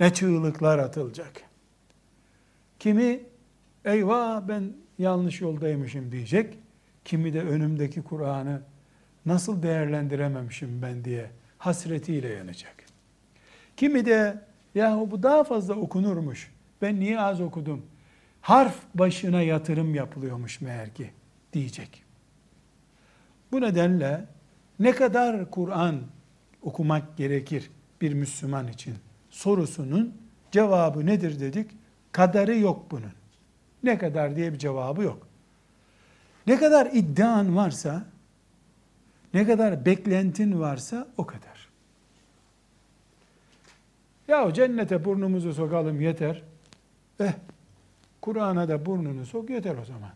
Ne 0.00 0.12
çığlıklar 0.14 0.78
atılacak. 0.78 1.42
Kimi 2.78 3.20
eyvah 3.84 4.48
ben 4.48 4.72
yanlış 4.98 5.40
yoldaymışım 5.40 6.12
diyecek. 6.12 6.58
Kimi 7.04 7.32
de 7.32 7.42
önümdeki 7.42 8.02
Kur'an'ı 8.02 8.62
nasıl 9.25 9.63
değerlendirememişim 9.63 10.81
ben 10.81 11.05
diye 11.05 11.29
hasretiyle 11.57 12.29
yanacak. 12.29 12.75
Kimi 13.77 14.05
de 14.05 14.41
yahu 14.75 15.11
bu 15.11 15.23
daha 15.23 15.43
fazla 15.43 15.73
okunurmuş. 15.73 16.51
Ben 16.81 16.99
niye 16.99 17.19
az 17.19 17.41
okudum? 17.41 17.85
Harf 18.41 18.75
başına 18.95 19.41
yatırım 19.41 19.95
yapılıyormuş 19.95 20.61
meğer 20.61 20.93
ki 20.93 21.11
diyecek. 21.53 22.03
Bu 23.51 23.61
nedenle 23.61 24.25
ne 24.79 24.91
kadar 24.91 25.51
Kur'an 25.51 26.01
okumak 26.61 27.17
gerekir 27.17 27.71
bir 28.01 28.13
Müslüman 28.13 28.67
için 28.67 28.95
sorusunun 29.29 30.17
cevabı 30.51 31.05
nedir 31.05 31.39
dedik? 31.39 31.71
Kadarı 32.11 32.57
yok 32.57 32.91
bunun. 32.91 33.11
Ne 33.83 33.97
kadar 33.97 34.35
diye 34.35 34.53
bir 34.53 34.57
cevabı 34.57 35.03
yok. 35.03 35.27
Ne 36.47 36.57
kadar 36.57 36.89
iddian 36.93 37.55
varsa, 37.55 38.05
ne 39.35 39.45
kadar 39.45 39.85
beklentin 39.85 40.59
varsa 40.59 41.07
o 41.17 41.25
kadar. 41.25 41.69
Ya 44.27 44.53
cennete 44.53 45.05
burnumuzu 45.05 45.53
sokalım 45.53 46.01
yeter. 46.01 46.43
Eh, 47.19 47.33
Kur'an'a 48.21 48.69
da 48.69 48.85
burnunu 48.85 49.25
sok 49.25 49.49
yeter 49.49 49.75
o 49.81 49.85
zaman. 49.85 50.11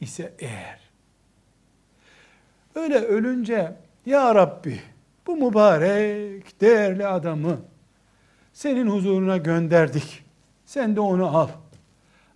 İse 0.00 0.34
eğer. 0.38 0.80
Öyle 2.74 2.98
ölünce 2.98 3.76
ya 4.06 4.34
Rabbi 4.34 4.80
bu 5.26 5.36
mübarek 5.36 6.60
değerli 6.60 7.06
adamı 7.06 7.60
senin 8.52 8.86
huzuruna 8.86 9.36
gönderdik. 9.36 10.24
Sen 10.66 10.96
de 10.96 11.00
onu 11.00 11.36
al. 11.36 11.48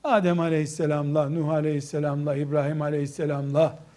Adem 0.05 0.41
Aleyhisselam'la, 0.41 1.29
Nuh 1.29 1.49
Aleyhisselam'la, 1.49 2.37
İbrahim 2.37 2.83
Aleyhisselam'la, 2.83 3.88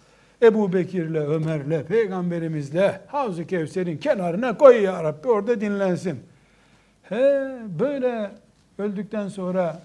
Ebu 0.42 0.72
Bekir'le, 0.72 1.14
Ömer'le, 1.14 1.84
Peygamberimizle 1.84 3.00
Havz-ı 3.06 3.46
Kevser'in 3.46 3.98
kenarına 3.98 4.58
koy 4.58 4.82
ya 4.82 5.04
Rabbi 5.04 5.28
orada 5.28 5.60
dinlensin. 5.60 6.20
He 7.02 7.52
böyle 7.80 8.32
öldükten 8.78 9.28
sonra 9.28 9.82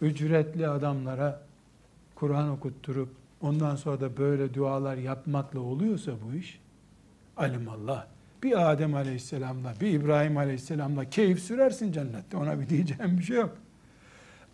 ücretli 0.00 0.68
adamlara 0.68 1.40
Kur'an 2.14 2.50
okutturup 2.50 3.08
ondan 3.42 3.76
sonra 3.76 4.00
da 4.00 4.16
böyle 4.16 4.54
dualar 4.54 4.96
yapmakla 4.96 5.60
oluyorsa 5.60 6.12
bu 6.26 6.36
iş 6.36 6.60
alimallah 7.36 8.06
bir 8.42 8.70
Adem 8.70 8.94
Aleyhisselam'la 8.94 9.74
bir 9.80 9.90
İbrahim 9.90 10.36
Aleyhisselam'la 10.36 11.04
keyif 11.04 11.40
sürersin 11.40 11.92
cennette 11.92 12.36
ona 12.36 12.60
bir 12.60 12.68
diyeceğim 12.68 13.18
bir 13.18 13.22
şey 13.22 13.36
yok. 13.36 13.56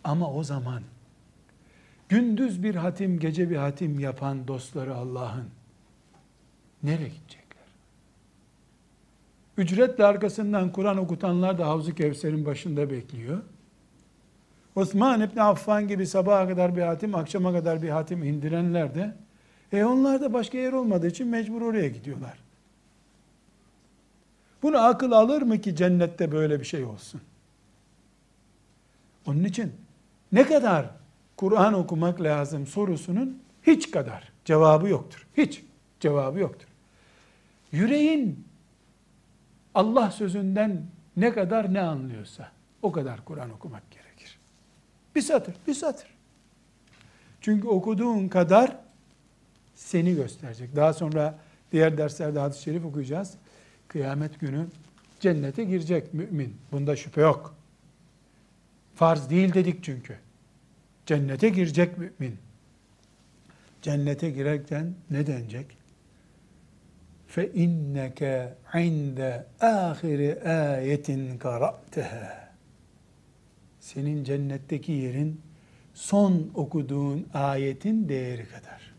Ama 0.03 0.33
o 0.33 0.43
zaman 0.43 0.81
gündüz 2.09 2.63
bir 2.63 2.75
hatim, 2.75 3.19
gece 3.19 3.49
bir 3.49 3.55
hatim 3.55 3.99
yapan 3.99 4.47
dostları 4.47 4.95
Allah'ın 4.95 5.49
nereye 6.83 7.09
gidecekler? 7.09 7.65
Ücretle 9.57 10.05
arkasından 10.05 10.71
Kur'an 10.71 10.97
okutanlar 10.97 11.57
da 11.57 11.67
Havzu 11.67 11.95
Kevser'in 11.95 12.45
başında 12.45 12.89
bekliyor. 12.89 13.41
Osman 14.75 15.21
İbni 15.21 15.41
Affan 15.41 15.87
gibi 15.87 16.07
sabaha 16.07 16.47
kadar 16.47 16.75
bir 16.75 16.81
hatim, 16.81 17.15
akşama 17.15 17.53
kadar 17.53 17.81
bir 17.81 17.89
hatim 17.89 18.23
indirenler 18.23 18.95
de 18.95 19.15
e 19.71 19.83
onlar 19.83 20.21
da 20.21 20.33
başka 20.33 20.57
yer 20.57 20.73
olmadığı 20.73 21.07
için 21.07 21.27
mecbur 21.27 21.61
oraya 21.61 21.87
gidiyorlar. 21.87 22.39
Bunu 24.63 24.77
akıl 24.77 25.11
alır 25.11 25.41
mı 25.41 25.61
ki 25.61 25.75
cennette 25.75 26.31
böyle 26.31 26.59
bir 26.59 26.65
şey 26.65 26.83
olsun? 26.83 27.21
Onun 29.25 29.43
için 29.43 29.73
ne 30.31 30.47
kadar 30.47 30.89
Kur'an 31.37 31.73
okumak 31.73 32.21
lazım 32.21 32.67
sorusunun 32.67 33.41
hiç 33.63 33.91
kadar 33.91 34.31
cevabı 34.45 34.89
yoktur. 34.89 35.27
Hiç 35.37 35.63
cevabı 35.99 36.39
yoktur. 36.39 36.67
Yüreğin 37.71 38.45
Allah 39.75 40.11
sözünden 40.11 40.85
ne 41.17 41.33
kadar 41.33 41.73
ne 41.73 41.81
anlıyorsa 41.81 42.51
o 42.81 42.91
kadar 42.91 43.25
Kur'an 43.25 43.51
okumak 43.51 43.91
gerekir. 43.91 44.39
Bir 45.15 45.21
satır, 45.21 45.55
bir 45.67 45.73
satır. 45.73 46.07
Çünkü 47.41 47.67
okuduğun 47.67 48.27
kadar 48.27 48.77
seni 49.75 50.15
gösterecek. 50.15 50.75
Daha 50.75 50.93
sonra 50.93 51.39
diğer 51.71 51.97
derslerde 51.97 52.39
hadis-i 52.39 52.63
şerif 52.63 52.85
okuyacağız. 52.85 53.33
Kıyamet 53.87 54.39
günü 54.39 54.67
cennete 55.19 55.63
girecek 55.63 56.13
mümin. 56.13 56.57
Bunda 56.71 56.95
şüphe 56.95 57.21
yok. 57.21 57.55
Farz 58.95 59.29
değil 59.29 59.53
dedik 59.53 59.83
çünkü. 59.83 60.17
Cennete 61.05 61.49
girecek 61.49 61.97
mümin. 61.97 62.37
Cennete 63.81 64.29
girerken 64.29 64.93
ne 65.09 65.27
denecek? 65.27 65.77
Fe 67.27 67.51
inneke 67.53 68.53
inde 68.73 69.45
ahiri 69.61 70.49
ayetin 70.49 71.37
qara'teha. 71.37 72.49
Senin 73.79 74.23
cennetteki 74.23 74.91
yerin 74.91 75.41
son 75.93 76.51
okuduğun 76.55 77.27
ayetin 77.33 78.09
değeri 78.09 78.45
kadar. 78.45 78.93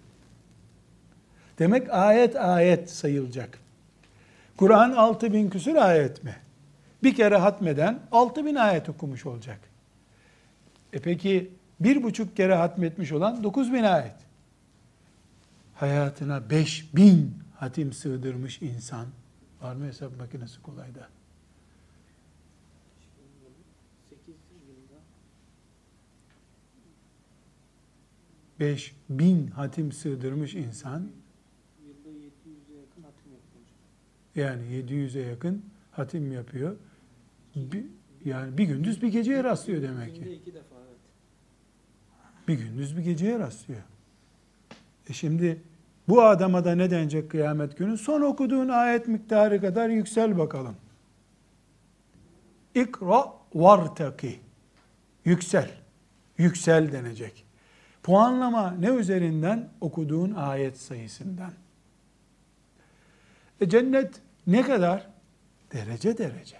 Demek 1.58 1.94
ayet 1.94 2.36
ayet 2.36 2.90
sayılacak. 2.90 3.58
Kur'an 4.56 4.92
6000 4.92 5.32
bin 5.32 5.50
küsur 5.50 5.76
ayet 5.76 6.24
mi? 6.24 6.36
Bir 7.02 7.14
kere 7.14 7.36
hatmeden 7.36 8.00
6000 8.12 8.54
ayet 8.54 8.88
okumuş 8.88 9.26
olacak. 9.26 9.60
E 10.92 10.98
peki 10.98 11.50
bir 11.80 12.02
buçuk 12.02 12.36
kere 12.36 12.54
hatmetmiş 12.54 13.12
olan 13.12 13.44
9 13.44 13.72
bin 13.72 13.82
ayet. 13.82 14.16
Hayatına 15.74 16.50
5 16.50 16.96
bin 16.96 17.34
hatim 17.54 17.92
sığdırmış 17.92 18.62
insan. 18.62 19.06
Var 19.62 19.74
mı 19.74 19.86
hesap 19.86 20.18
makinesi 20.18 20.62
kolayda? 20.62 21.08
Beş 28.60 28.96
bin 29.10 29.46
hatim 29.46 29.92
sığdırmış 29.92 30.54
insan 30.54 31.10
yani 34.36 34.62
700'e 34.62 35.22
yakın 35.22 35.64
hatim 35.90 36.32
yapıyor. 36.32 36.76
Bir, 37.56 37.84
yani 38.24 38.58
bir 38.58 38.64
gündüz 38.64 39.02
bir 39.02 39.08
geceye 39.08 39.44
rastlıyor 39.44 39.82
demek 39.82 40.14
ki. 40.14 40.40
Bir 42.48 42.54
gündüz 42.54 42.96
bir 42.96 43.02
geceye 43.02 43.38
rastlıyor. 43.38 43.82
E 45.08 45.12
şimdi 45.12 45.62
bu 46.08 46.22
adama 46.22 46.64
da 46.64 46.74
ne 46.74 46.90
denecek 46.90 47.30
kıyamet 47.30 47.78
günü? 47.78 47.98
Son 47.98 48.20
okuduğun 48.20 48.68
ayet 48.68 49.08
miktarı 49.08 49.60
kadar 49.60 49.88
yüksel 49.88 50.38
bakalım. 50.38 50.76
İkra 52.74 53.32
vartaki. 53.54 54.40
Yüksel. 55.24 55.70
Yüksel 56.38 56.92
denecek. 56.92 57.44
Puanlama 58.02 58.70
ne 58.70 58.88
üzerinden? 58.88 59.68
Okuduğun 59.80 60.34
ayet 60.34 60.78
sayısından. 60.78 61.52
E 63.60 63.68
cennet 63.68 64.20
ne 64.46 64.62
kadar? 64.62 65.06
Derece 65.72 66.18
derece. 66.18 66.56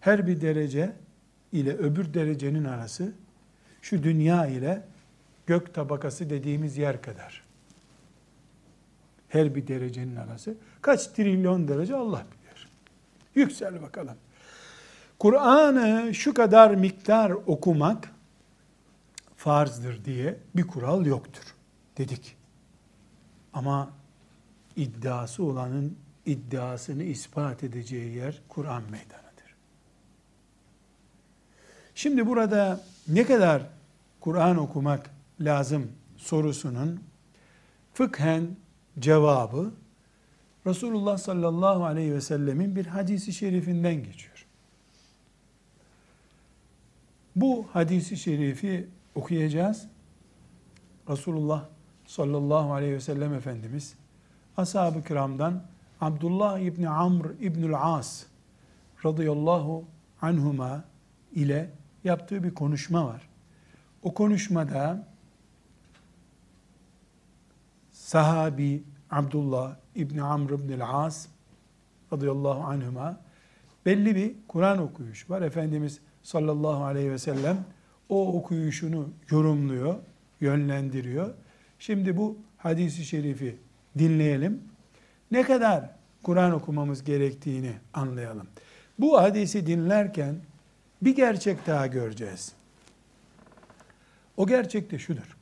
Her 0.00 0.26
bir 0.26 0.40
derece 0.40 0.92
ile 1.52 1.76
öbür 1.76 2.14
derecenin 2.14 2.64
arası 2.64 3.12
şu 3.88 4.02
dünya 4.02 4.46
ile 4.46 4.82
gök 5.46 5.74
tabakası 5.74 6.30
dediğimiz 6.30 6.78
yer 6.78 7.02
kadar. 7.02 7.42
Her 9.28 9.54
bir 9.54 9.66
derecenin 9.66 10.16
arası. 10.16 10.54
Kaç 10.82 11.06
trilyon 11.06 11.68
derece 11.68 11.96
Allah 11.96 12.26
bilir. 12.32 12.68
Yüksel 13.34 13.82
bakalım. 13.82 14.16
Kur'an'ı 15.18 16.14
şu 16.14 16.34
kadar 16.34 16.74
miktar 16.74 17.30
okumak 17.30 18.12
farzdır 19.36 20.04
diye 20.04 20.36
bir 20.56 20.66
kural 20.66 21.06
yoktur 21.06 21.54
dedik. 21.98 22.36
Ama 23.52 23.90
iddiası 24.76 25.44
olanın 25.44 25.96
iddiasını 26.26 27.02
ispat 27.02 27.64
edeceği 27.64 28.16
yer 28.16 28.42
Kur'an 28.48 28.82
meydanıdır. 28.82 29.54
Şimdi 31.94 32.26
burada 32.26 32.80
ne 33.08 33.24
kadar 33.24 33.77
Kur'an 34.28 34.56
okumak 34.56 35.10
lazım 35.40 35.92
sorusunun 36.16 37.00
fıkhen 37.94 38.56
cevabı 38.98 39.70
Resulullah 40.66 41.18
sallallahu 41.18 41.84
aleyhi 41.84 42.14
ve 42.14 42.20
sellemin 42.20 42.76
bir 42.76 42.86
hadisi 42.86 43.32
şerifinden 43.32 43.94
geçiyor. 43.94 44.46
Bu 47.36 47.66
hadisi 47.72 48.16
şerifi 48.16 48.88
okuyacağız. 49.14 49.86
Resulullah 51.08 51.64
sallallahu 52.06 52.72
aleyhi 52.72 52.92
ve 52.92 53.00
sellem 53.00 53.34
Efendimiz 53.34 53.94
ashab-ı 54.56 55.04
kiramdan 55.04 55.62
Abdullah 56.00 56.58
İbni 56.58 56.88
Amr 56.88 57.26
İbnül 57.40 57.74
As 57.76 58.24
radıyallahu 59.04 59.84
anhuma 60.22 60.84
ile 61.34 61.70
yaptığı 62.04 62.44
bir 62.44 62.54
konuşma 62.54 63.06
var. 63.06 63.28
O 64.02 64.14
konuşmada 64.14 65.06
sahabi 67.92 68.82
Abdullah 69.10 69.76
İbni 69.94 70.22
Amr 70.22 70.50
İbnül 70.50 70.80
As 70.84 71.26
radıyallahu 72.12 72.60
anhuma 72.60 73.20
belli 73.86 74.16
bir 74.16 74.34
Kur'an 74.48 74.78
okuyuş 74.78 75.30
var. 75.30 75.42
Efendimiz 75.42 76.00
sallallahu 76.22 76.84
aleyhi 76.84 77.10
ve 77.10 77.18
sellem 77.18 77.64
o 78.08 78.38
okuyuşunu 78.38 79.08
yorumluyor, 79.30 79.94
yönlendiriyor. 80.40 81.34
Şimdi 81.78 82.16
bu 82.16 82.38
hadisi 82.58 83.04
şerifi 83.04 83.56
dinleyelim. 83.98 84.62
Ne 85.30 85.42
kadar 85.42 85.90
Kur'an 86.22 86.52
okumamız 86.52 87.04
gerektiğini 87.04 87.72
anlayalım. 87.94 88.46
Bu 88.98 89.20
hadisi 89.20 89.66
dinlerken 89.66 90.36
bir 91.02 91.16
gerçek 91.16 91.66
daha 91.66 91.86
göreceğiz. 91.86 92.57
O 94.38 94.46
gerçek 94.46 94.90
de 94.90 94.98
şudur. 94.98 95.36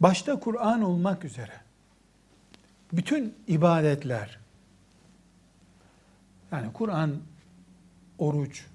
Başta 0.00 0.40
Kur'an 0.40 0.82
olmak 0.82 1.24
üzere 1.24 1.60
bütün 2.92 3.34
ibadetler 3.46 4.38
yani 6.52 6.72
Kur'an, 6.72 7.16
oruç, 8.18 8.66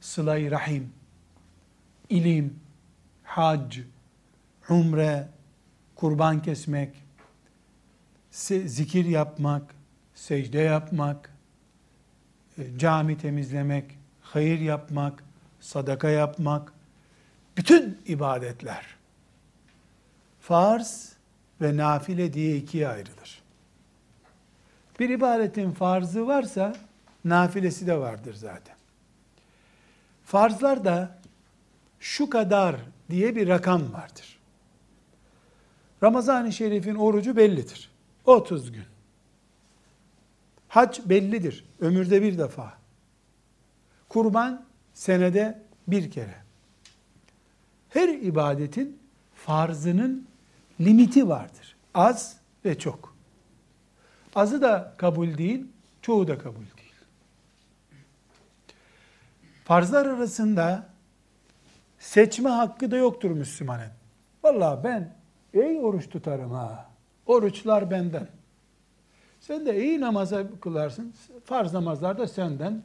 sıla 0.00 0.50
rahim, 0.50 0.92
ilim, 2.08 2.60
hac, 3.22 3.78
umre, 4.68 5.28
kurban 5.94 6.42
kesmek, 6.42 7.04
zikir 8.66 9.04
yapmak, 9.04 9.74
secde 10.14 10.58
yapmak, 10.58 11.34
e, 12.58 12.78
cami 12.78 13.18
temizlemek, 13.18 13.98
hayır 14.20 14.60
yapmak, 14.60 15.24
sadaka 15.60 16.08
yapmak, 16.10 16.72
bütün 17.60 17.98
ibadetler 18.06 18.86
farz 20.40 21.12
ve 21.60 21.76
nafile 21.76 22.32
diye 22.32 22.56
ikiye 22.56 22.88
ayrılır. 22.88 23.42
Bir 25.00 25.08
ibadetin 25.08 25.72
farzı 25.72 26.26
varsa 26.26 26.76
nafilesi 27.24 27.86
de 27.86 27.98
vardır 27.98 28.34
zaten. 28.34 28.76
Farzlar 30.24 30.84
da 30.84 31.18
şu 32.00 32.30
kadar 32.30 32.76
diye 33.10 33.36
bir 33.36 33.48
rakam 33.48 33.92
vardır. 33.92 34.38
Ramazan-ı 36.02 36.52
Şerif'in 36.52 36.94
orucu 36.94 37.36
bellidir. 37.36 37.90
30 38.24 38.72
gün. 38.72 38.84
Hac 40.68 40.98
bellidir. 41.06 41.64
Ömürde 41.80 42.22
bir 42.22 42.38
defa. 42.38 42.72
Kurban 44.08 44.66
senede 44.94 45.62
bir 45.88 46.10
kere. 46.10 46.49
Her 47.90 48.08
ibadetin 48.08 48.98
farzının 49.34 50.26
limiti 50.80 51.28
vardır. 51.28 51.76
Az 51.94 52.36
ve 52.64 52.78
çok. 52.78 53.16
Azı 54.34 54.62
da 54.62 54.94
kabul 54.96 55.38
değil, 55.38 55.66
çoğu 56.02 56.28
da 56.28 56.38
kabul 56.38 56.54
değil. 56.56 56.94
Farzlar 59.64 60.06
arasında 60.06 60.86
seçme 61.98 62.50
hakkı 62.50 62.90
da 62.90 62.96
yoktur 62.96 63.30
Müslümanın. 63.30 63.90
Vallahi 64.44 64.84
ben 64.84 65.14
iyi 65.54 65.80
oruç 65.80 66.08
tutarım 66.08 66.50
ha. 66.50 66.90
Oruçlar 67.26 67.90
benden. 67.90 68.28
Sen 69.40 69.66
de 69.66 69.84
iyi 69.84 70.00
namaza 70.00 70.60
kılarsın. 70.60 71.14
Farz 71.44 71.72
namazlar 71.72 72.18
da 72.18 72.28
senden. 72.28 72.82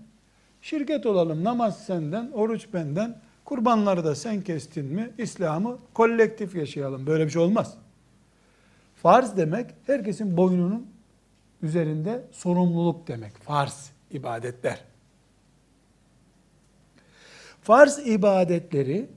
Şirket 0.62 1.06
olalım. 1.06 1.44
Namaz 1.44 1.86
senden, 1.86 2.32
oruç 2.32 2.68
benden. 2.74 3.22
Kurbanları 3.46 4.06
da 4.06 4.16
sen 4.16 4.42
kestin 4.42 4.86
mi? 4.86 5.12
İslam'ı 5.18 5.78
kolektif 5.94 6.56
yaşayalım. 6.56 7.08
Böyle 7.08 7.26
bir 7.26 7.30
şey 7.30 7.42
olmaz. 7.42 7.78
Farz 8.96 9.38
demek 9.38 9.72
herkesin 9.86 10.38
boynunun 10.38 10.88
üzerinde 11.62 12.26
sorumluluk 12.32 13.08
demek. 13.08 13.38
Farz 13.38 13.92
ibadetler. 14.12 14.84
Farz 17.62 18.08
ibadetleri 18.08 19.10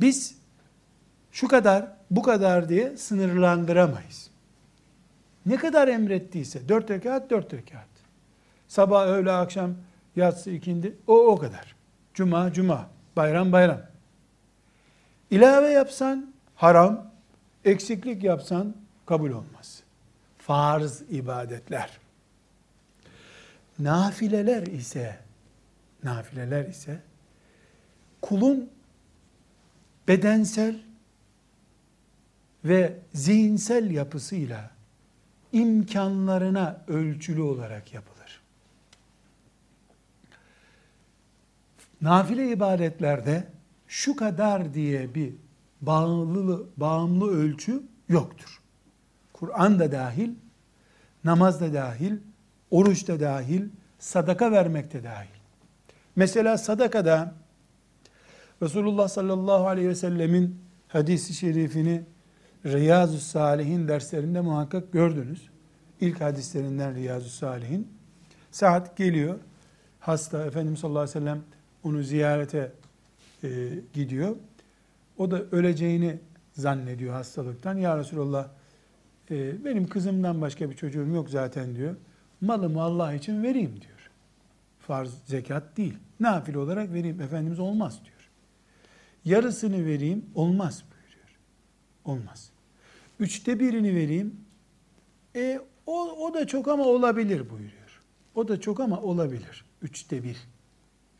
biz 0.00 0.38
şu 1.32 1.48
kadar, 1.48 1.92
bu 2.10 2.22
kadar 2.22 2.68
diye 2.68 2.96
sınırlandıramayız. 2.96 4.30
Ne 5.46 5.56
kadar 5.56 5.88
emrettiyse, 5.88 6.68
dört 6.68 6.90
rekat, 6.90 7.30
dört 7.30 7.54
rekat. 7.54 7.88
Sabah, 8.68 9.06
öğle, 9.06 9.32
akşam, 9.32 9.74
yatsı, 10.16 10.50
ikindi, 10.50 10.96
o 11.06 11.26
o 11.26 11.36
kadar. 11.36 11.76
Cuma, 12.14 12.52
cuma, 12.52 12.90
bayram, 13.18 13.52
bayram. 13.52 13.80
İlave 15.30 15.70
yapsan 15.70 16.34
haram, 16.54 17.10
eksiklik 17.64 18.24
yapsan 18.24 18.74
kabul 19.06 19.30
olmaz. 19.30 19.82
Farz 20.38 21.02
ibadetler. 21.10 21.98
Nafileler 23.78 24.62
ise, 24.62 25.18
nafileler 26.04 26.64
ise, 26.64 27.00
kulun 28.22 28.70
bedensel 30.08 30.80
ve 32.64 32.98
zihinsel 33.14 33.90
yapısıyla 33.90 34.70
imkanlarına 35.52 36.80
ölçülü 36.88 37.40
olarak 37.40 37.94
yapılır. 37.94 38.17
Nafile 42.00 42.52
ibadetlerde 42.52 43.46
şu 43.86 44.16
kadar 44.16 44.74
diye 44.74 45.14
bir 45.14 45.34
bağımlı, 45.80 46.66
bağımlı 46.76 47.30
ölçü 47.30 47.82
yoktur. 48.08 48.60
Kur'an 49.32 49.78
da 49.78 49.92
dahil, 49.92 50.30
namaz 51.24 51.60
da 51.60 51.74
dahil, 51.74 52.16
oruç 52.70 53.08
da 53.08 53.20
dahil, 53.20 53.68
sadaka 53.98 54.52
vermek 54.52 54.92
de 54.92 55.04
dahil. 55.04 55.38
Mesela 56.16 56.58
sadakada 56.58 57.34
Resulullah 58.62 59.08
sallallahu 59.08 59.68
aleyhi 59.68 59.88
ve 59.88 59.94
sellemin 59.94 60.60
hadisi 60.88 61.34
şerifini 61.34 62.02
Riyazu 62.64 63.18
Salihin 63.18 63.88
derslerinde 63.88 64.40
muhakkak 64.40 64.92
gördünüz. 64.92 65.48
İlk 66.00 66.20
hadislerinden 66.20 66.94
Riyazu 66.94 67.28
Salihin. 67.28 67.88
Saat 68.50 68.96
geliyor. 68.96 69.38
Hasta 70.00 70.46
Efendimiz 70.46 70.80
sallallahu 70.80 71.00
aleyhi 71.00 71.16
ve 71.16 71.20
sellem 71.20 71.42
onu 71.88 72.02
ziyarete 72.02 72.72
e, 73.44 73.48
gidiyor. 73.94 74.36
O 75.18 75.30
da 75.30 75.42
öleceğini 75.42 76.18
zannediyor 76.52 77.12
hastalıktan. 77.12 77.76
Ya 77.76 77.98
Resulallah 77.98 78.48
e, 79.30 79.64
benim 79.64 79.88
kızımdan 79.88 80.40
başka 80.40 80.70
bir 80.70 80.76
çocuğum 80.76 81.06
yok 81.06 81.30
zaten 81.30 81.76
diyor. 81.76 81.96
Malımı 82.40 82.82
Allah 82.82 83.14
için 83.14 83.42
vereyim 83.42 83.72
diyor. 83.80 84.10
Farz 84.80 85.14
zekat 85.26 85.76
değil. 85.76 85.94
Nafil 86.20 86.54
olarak 86.54 86.92
vereyim. 86.92 87.20
Efendimiz 87.20 87.58
olmaz 87.58 88.00
diyor. 88.04 88.30
Yarısını 89.24 89.86
vereyim 89.86 90.24
olmaz 90.34 90.84
buyuruyor. 90.90 91.38
Olmaz. 92.04 92.50
Üçte 93.20 93.60
birini 93.60 93.94
vereyim. 93.94 94.40
E, 95.36 95.60
o, 95.86 96.26
o 96.26 96.34
da 96.34 96.46
çok 96.46 96.68
ama 96.68 96.84
olabilir 96.84 97.50
buyuruyor. 97.50 98.02
O 98.34 98.48
da 98.48 98.60
çok 98.60 98.80
ama 98.80 99.00
olabilir. 99.00 99.64
Üçte 99.82 100.22
bir 100.22 100.36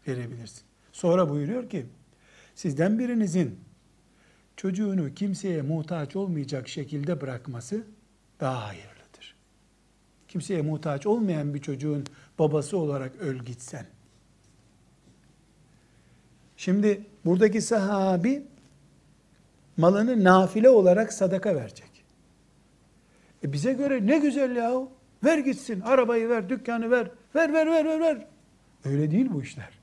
verebilirsin. 0.09 0.63
Sonra 0.93 1.31
buyuruyor 1.31 1.71
ki 1.71 1.87
sizden 2.55 2.99
birinizin 2.99 3.59
çocuğunu 4.57 5.15
kimseye 5.15 5.63
muhtaç 5.63 6.17
olmayacak 6.17 6.69
şekilde 6.69 7.21
bırakması 7.21 7.85
daha 8.41 8.69
hayırlıdır. 8.69 9.35
Kimseye 10.29 10.63
muhtaç 10.63 11.07
olmayan 11.07 11.55
bir 11.55 11.61
çocuğun 11.61 12.05
babası 12.39 12.79
olarak 12.79 13.17
öl 13.17 13.39
gitsen. 13.39 13.87
Şimdi 16.57 17.07
buradaki 17.25 17.63
sahabi 17.63 18.43
malını 19.77 20.25
nafile 20.25 20.71
olarak 20.71 21.13
sadaka 21.13 21.55
verecek. 21.55 22.05
E 23.45 23.53
bize 23.53 23.73
göre 23.73 24.07
ne 24.07 24.19
güzel 24.19 24.57
ya 24.57 24.89
Ver 25.25 25.39
gitsin, 25.39 25.81
arabayı 25.81 26.29
ver, 26.29 26.49
dükkanı 26.49 26.91
ver, 26.91 27.11
ver 27.35 27.53
ver 27.53 27.67
ver 27.67 27.85
ver 27.85 28.01
ver. 28.01 28.27
Öyle 28.85 29.11
değil 29.11 29.29
bu 29.33 29.43
işler. 29.43 29.78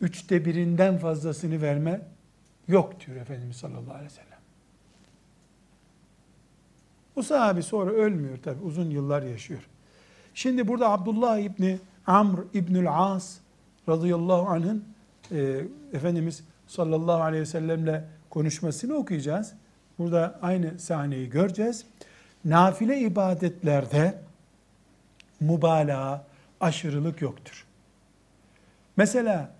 Üçte 0.00 0.44
birinden 0.44 0.98
fazlasını 0.98 1.62
verme 1.62 2.00
yok 2.68 3.06
diyor 3.06 3.16
Efendimiz 3.16 3.56
sallallahu 3.56 3.94
aleyhi 3.94 4.04
ve 4.04 4.14
sellem. 4.14 4.38
Bu 7.16 7.22
sahabi 7.22 7.62
sonra 7.62 7.90
ölmüyor 7.90 8.38
tabi 8.42 8.62
uzun 8.62 8.90
yıllar 8.90 9.22
yaşıyor. 9.22 9.68
Şimdi 10.34 10.68
burada 10.68 10.90
Abdullah 10.90 11.38
İbni 11.38 11.78
Amr 12.06 12.38
İbnül 12.54 12.86
As 12.90 13.38
radıyallahu 13.88 14.48
anh'ın 14.48 14.84
e, 15.32 15.64
Efendimiz 15.92 16.44
sallallahu 16.66 17.22
aleyhi 17.22 17.42
ve 17.42 17.46
sellemle 17.46 18.04
konuşmasını 18.30 18.94
okuyacağız. 18.94 19.54
Burada 19.98 20.38
aynı 20.42 20.78
sahneyi 20.78 21.30
göreceğiz. 21.30 21.86
Nafile 22.44 22.98
ibadetlerde 22.98 24.18
mübalağa, 25.40 26.24
aşırılık 26.60 27.22
yoktur. 27.22 27.66
Mesela 28.96 29.55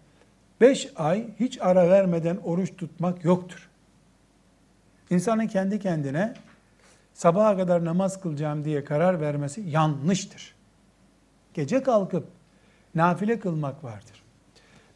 beş 0.60 0.92
ay 0.96 1.26
hiç 1.40 1.58
ara 1.60 1.90
vermeden 1.90 2.36
oruç 2.36 2.76
tutmak 2.76 3.24
yoktur. 3.24 3.68
İnsanın 5.10 5.46
kendi 5.46 5.78
kendine 5.78 6.34
sabaha 7.14 7.56
kadar 7.56 7.84
namaz 7.84 8.20
kılacağım 8.20 8.64
diye 8.64 8.84
karar 8.84 9.20
vermesi 9.20 9.60
yanlıştır. 9.60 10.54
Gece 11.54 11.82
kalkıp 11.82 12.28
nafile 12.94 13.38
kılmak 13.38 13.84
vardır. 13.84 14.22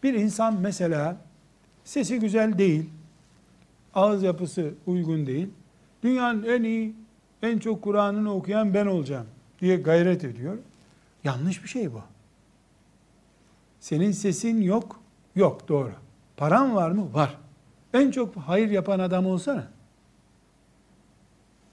Bir 0.02 0.14
insan 0.14 0.60
mesela 0.60 1.16
sesi 1.84 2.20
güzel 2.20 2.58
değil, 2.58 2.90
ağız 3.94 4.22
yapısı 4.22 4.74
uygun 4.86 5.26
değil, 5.26 5.48
dünyanın 6.02 6.42
en 6.42 6.62
iyi, 6.62 6.94
en 7.42 7.58
çok 7.58 7.82
Kur'an'ını 7.82 8.34
okuyan 8.34 8.74
ben 8.74 8.86
olacağım 8.86 9.26
diye 9.60 9.76
gayret 9.76 10.24
ediyor. 10.24 10.58
Yanlış 11.24 11.62
bir 11.62 11.68
şey 11.68 11.92
bu. 11.92 12.02
Senin 13.80 14.12
sesin 14.12 14.62
yok, 14.62 14.99
yok 15.34 15.68
doğru. 15.68 15.92
Paran 16.36 16.74
var 16.74 16.90
mı? 16.90 17.14
Var. 17.14 17.38
En 17.94 18.10
çok 18.10 18.36
hayır 18.36 18.70
yapan 18.70 18.98
adam 18.98 19.26
olsana. 19.26 19.68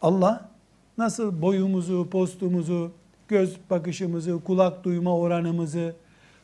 Allah 0.01 0.49
nasıl 0.97 1.41
boyumuzu, 1.41 2.09
postumuzu, 2.09 2.91
göz 3.27 3.57
bakışımızı, 3.69 4.43
kulak 4.43 4.83
duyma 4.83 5.17
oranımızı, 5.17 5.95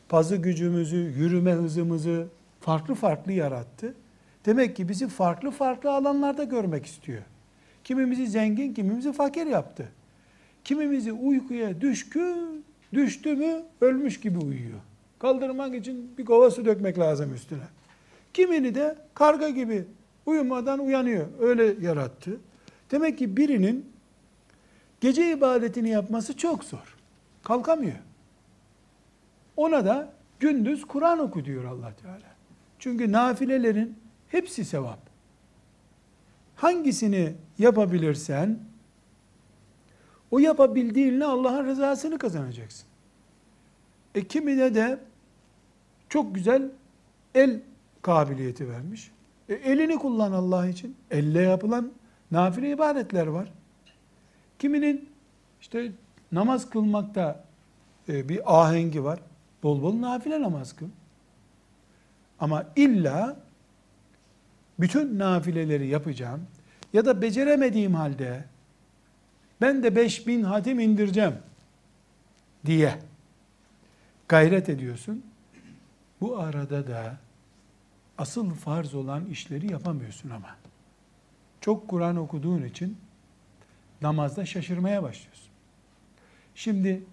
pazı 0.09 0.35
gücümüzü, 0.35 0.97
yürüme 0.97 1.51
hızımızı 1.51 2.27
farklı 2.61 2.95
farklı 2.95 3.31
yarattı. 3.31 3.95
Demek 4.45 4.75
ki 4.75 4.89
bizi 4.89 5.07
farklı 5.07 5.51
farklı 5.51 5.93
alanlarda 5.93 6.43
görmek 6.43 6.85
istiyor. 6.85 7.23
Kimimizi 7.83 8.27
zengin, 8.27 8.73
kimimizi 8.73 9.13
fakir 9.13 9.45
yaptı. 9.45 9.91
Kimimizi 10.63 11.11
uykuya 11.11 11.81
düşkü, 11.81 12.35
düştü 12.93 13.35
mü 13.35 13.63
ölmüş 13.81 14.19
gibi 14.19 14.39
uyuyor. 14.39 14.79
Kaldırmak 15.23 15.75
için 15.75 16.17
bir 16.17 16.25
kova 16.25 16.51
su 16.51 16.65
dökmek 16.65 16.99
lazım 16.99 17.33
üstüne. 17.33 17.63
Kimini 18.33 18.75
de 18.75 18.97
karga 19.13 19.49
gibi 19.49 19.85
uyumadan 20.25 20.79
uyanıyor. 20.79 21.27
Öyle 21.39 21.85
yarattı. 21.85 22.39
Demek 22.91 23.17
ki 23.17 23.37
birinin 23.37 23.91
gece 25.01 25.31
ibadetini 25.31 25.89
yapması 25.89 26.37
çok 26.37 26.63
zor. 26.63 26.97
Kalkamıyor. 27.43 27.97
Ona 29.57 29.85
da 29.85 30.13
gündüz 30.39 30.85
Kur'an 30.85 31.19
oku 31.19 31.45
diyor 31.45 31.63
allah 31.63 31.93
Teala. 32.01 32.35
Çünkü 32.79 33.11
nafilelerin 33.11 33.97
hepsi 34.27 34.65
sevap. 34.65 34.99
Hangisini 36.55 37.33
yapabilirsen 37.57 38.59
o 40.31 40.39
yapabildiğinle 40.39 41.25
Allah'ın 41.25 41.65
rızasını 41.65 42.17
kazanacaksın. 42.17 42.87
E 44.15 44.27
kimine 44.27 44.75
de 44.75 44.99
çok 46.13 46.35
güzel 46.35 46.69
el 47.35 47.59
kabiliyeti 48.01 48.69
vermiş. 48.69 49.11
E 49.49 49.53
elini 49.53 49.95
kullan 49.95 50.31
Allah 50.31 50.67
için. 50.67 50.95
Elle 51.11 51.41
yapılan 51.41 51.91
nafile 52.31 52.71
ibadetler 52.71 53.27
var. 53.27 53.53
Kiminin 54.59 55.09
işte 55.61 55.91
namaz 56.31 56.69
kılmakta 56.69 57.43
e, 58.09 58.29
bir 58.29 58.61
ahengi 58.61 59.03
var. 59.03 59.19
Bol 59.63 59.81
bol 59.81 60.01
nafile 60.01 60.41
namaz 60.41 60.75
kıl. 60.75 60.87
Ama 62.39 62.65
illa 62.75 63.37
bütün 64.79 65.19
nafileleri 65.19 65.87
yapacağım 65.87 66.41
ya 66.93 67.05
da 67.05 67.21
beceremediğim 67.21 67.93
halde 67.93 68.45
ben 69.61 69.83
de 69.83 69.95
5000 69.95 70.43
hatim 70.43 70.79
indireceğim 70.79 71.33
diye 72.65 72.99
gayret 74.27 74.69
ediyorsun. 74.69 75.32
Bu 76.23 76.37
arada 76.37 76.87
da 76.87 77.17
asıl 78.17 78.53
farz 78.53 78.95
olan 78.95 79.25
işleri 79.25 79.71
yapamıyorsun 79.71 80.29
ama. 80.29 80.55
Çok 81.61 81.87
Kur'an 81.87 82.15
okuduğun 82.15 82.63
için 82.63 82.97
namazda 84.01 84.45
şaşırmaya 84.45 85.03
başlıyorsun. 85.03 85.49
Şimdi 86.55 87.03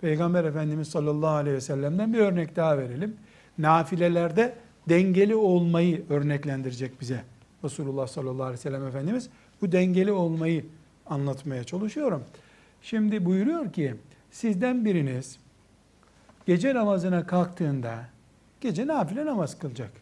Peygamber 0.00 0.44
Efendimiz 0.44 0.88
sallallahu 0.88 1.30
aleyhi 1.30 1.56
ve 1.56 1.60
sellem'den 1.60 2.12
bir 2.12 2.18
örnek 2.18 2.56
daha 2.56 2.78
verelim. 2.78 3.16
Nafilelerde 3.58 4.54
dengeli 4.88 5.34
olmayı 5.34 6.04
örneklendirecek 6.10 7.00
bize 7.00 7.22
Resulullah 7.64 8.06
sallallahu 8.06 8.42
aleyhi 8.42 8.58
ve 8.58 8.62
sellem 8.62 8.86
Efendimiz. 8.86 9.28
Bu 9.62 9.72
dengeli 9.72 10.12
olmayı 10.12 10.66
anlatmaya 11.06 11.64
çalışıyorum. 11.64 12.24
Şimdi 12.82 13.24
buyuruyor 13.24 13.72
ki 13.72 13.94
sizden 14.30 14.84
biriniz 14.84 15.38
gece 16.46 16.74
namazına 16.74 17.26
kalktığında 17.26 18.15
gece 18.60 18.86
nafile 18.86 19.26
namaz 19.26 19.58
kılacak. 19.58 19.92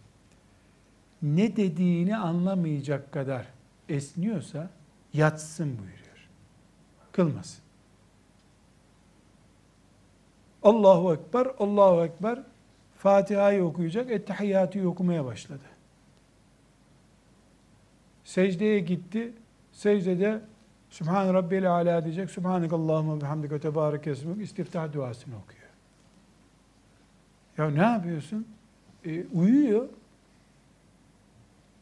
Ne 1.22 1.56
dediğini 1.56 2.16
anlamayacak 2.16 3.12
kadar 3.12 3.46
esniyorsa 3.88 4.70
yatsın 5.12 5.78
buyuruyor. 5.78 6.28
Kılmasın. 7.12 7.64
Allahu 10.62 11.14
Ekber, 11.14 11.46
Allahu 11.58 12.04
Ekber 12.04 12.42
Fatiha'yı 12.98 13.64
okuyacak, 13.64 14.10
Ettehiyyatı 14.10 14.88
okumaya 14.88 15.24
başladı. 15.24 15.64
Secdeye 18.24 18.80
gitti. 18.80 19.32
Secdede 19.72 20.40
Sübhan 20.90 21.34
Rabbiyel 21.34 21.70
Ala 21.72 22.04
diyecek. 22.04 22.30
Subhanakallahumma 22.30 23.20
bihamdike 23.20 23.60
tebarek 23.60 24.06
esmuk 24.06 24.42
istiftah 24.42 24.92
duasını 24.92 25.34
okuyor. 25.36 25.63
Ya 27.58 27.70
ne 27.70 27.82
yapıyorsun? 27.82 28.46
E, 29.04 29.24
uyuyor. 29.26 29.88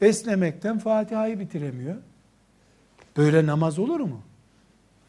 Esnemekten 0.01 0.79
Fatiha'yı 0.79 1.41
bitiremiyor. 1.41 1.97
Böyle 3.17 3.47
namaz 3.47 3.79
olur 3.79 4.01
mu? 4.01 4.21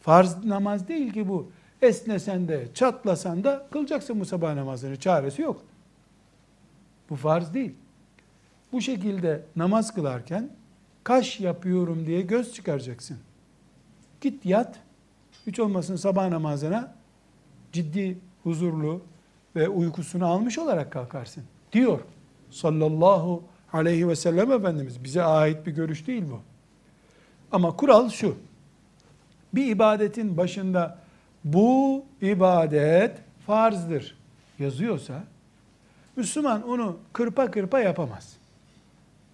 Farz 0.02 0.46
namaz 0.46 0.88
değil 0.88 1.14
ki 1.14 1.28
bu. 1.30 1.52
Esnesen 1.82 2.48
de, 2.48 2.68
çatlasan 2.74 3.44
da 3.44 3.68
kılacaksın 3.72 4.20
bu 4.20 4.26
sabah 4.26 4.54
namazını. 4.54 5.00
Çaresi 5.00 5.42
yok. 5.42 5.62
Bu 7.10 7.16
farz 7.16 7.54
değil. 7.54 7.76
Bu 8.72 8.82
şekilde 8.82 9.42
namaz 9.56 9.94
kılarken 9.94 10.50
kaş 11.04 11.40
yapıyorum 11.40 12.06
diye 12.06 12.22
göz 12.22 12.54
çıkaracaksın. 12.54 13.18
Git 14.22 14.46
yat. 14.46 14.80
Hiç 15.48 15.60
olmasın 15.60 15.96
sabah 15.96 16.30
namazına 16.30 16.94
ciddi, 17.72 18.18
huzurlu 18.44 19.02
ve 19.56 19.70
uykusunu 19.70 20.26
almış 20.26 20.60
olarak 20.60 20.92
kalkarsın. 20.92 21.44
Diyor 21.74 22.00
sallallahu 22.52 23.44
aleyhi 23.74 24.08
ve 24.08 24.16
sellem 24.16 24.52
Efendimiz. 24.52 25.04
Bize 25.04 25.24
ait 25.24 25.66
bir 25.66 25.72
görüş 25.72 26.08
değil 26.08 26.24
bu. 26.32 26.40
Ama 27.52 27.76
kural 27.76 28.10
şu. 28.10 28.38
Bir 29.54 29.68
ibadetin 29.68 30.38
başında 30.38 31.00
bu 31.44 32.06
ibadet 32.22 33.18
farzdır 33.46 34.18
yazıyorsa 34.60 35.24
Müslüman 36.16 36.70
onu 36.70 36.98
kırpa 37.14 37.52
kırpa 37.52 37.80
yapamaz. 37.80 38.38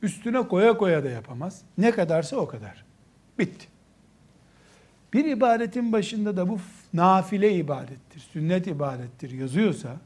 Üstüne 0.01 0.47
koya 0.47 0.77
koya 0.77 1.03
da 1.03 1.09
yapamaz. 1.09 1.61
Ne 1.77 1.91
kadarsa 1.91 2.37
o 2.37 2.47
kadar. 2.47 2.85
Bitti. 3.39 3.67
Bir 5.13 5.25
ibadetin 5.25 5.91
başında 5.93 6.37
da 6.37 6.49
bu 6.49 6.59
nafile 6.93 7.55
ibadettir, 7.55 8.19
sünnet 8.19 8.67
ibadettir 8.67 9.31
yazıyorsa 9.31 9.97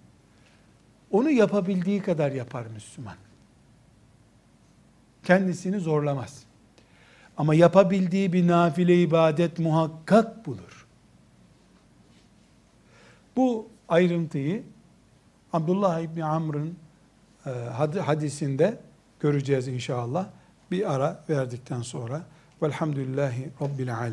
onu 1.13 1.29
yapabildiği 1.29 2.01
kadar 2.01 2.31
yapar 2.31 2.65
Müslüman. 2.73 3.15
Kendisini 5.23 5.79
zorlamaz. 5.79 6.43
Ama 7.37 7.55
yapabildiği 7.55 8.33
bir 8.33 8.47
nafile 8.47 9.01
ibadet 9.01 9.59
muhakkak 9.59 10.45
bulur. 10.45 10.87
Bu 13.35 13.67
ayrıntıyı 13.89 14.63
Abdullah 15.53 15.99
İbni 15.99 16.25
Amr'ın 16.25 16.77
e, 17.45 17.49
hadisinde 17.99 18.79
göreceğiz 19.19 19.67
inşallah. 19.67 20.27
Bir 20.71 20.93
ara 20.93 21.23
verdikten 21.29 21.81
sonra. 21.81 22.21
Velhamdülillahi 22.61 23.49
Rabbil 23.61 23.97
Alemin. 23.97 24.01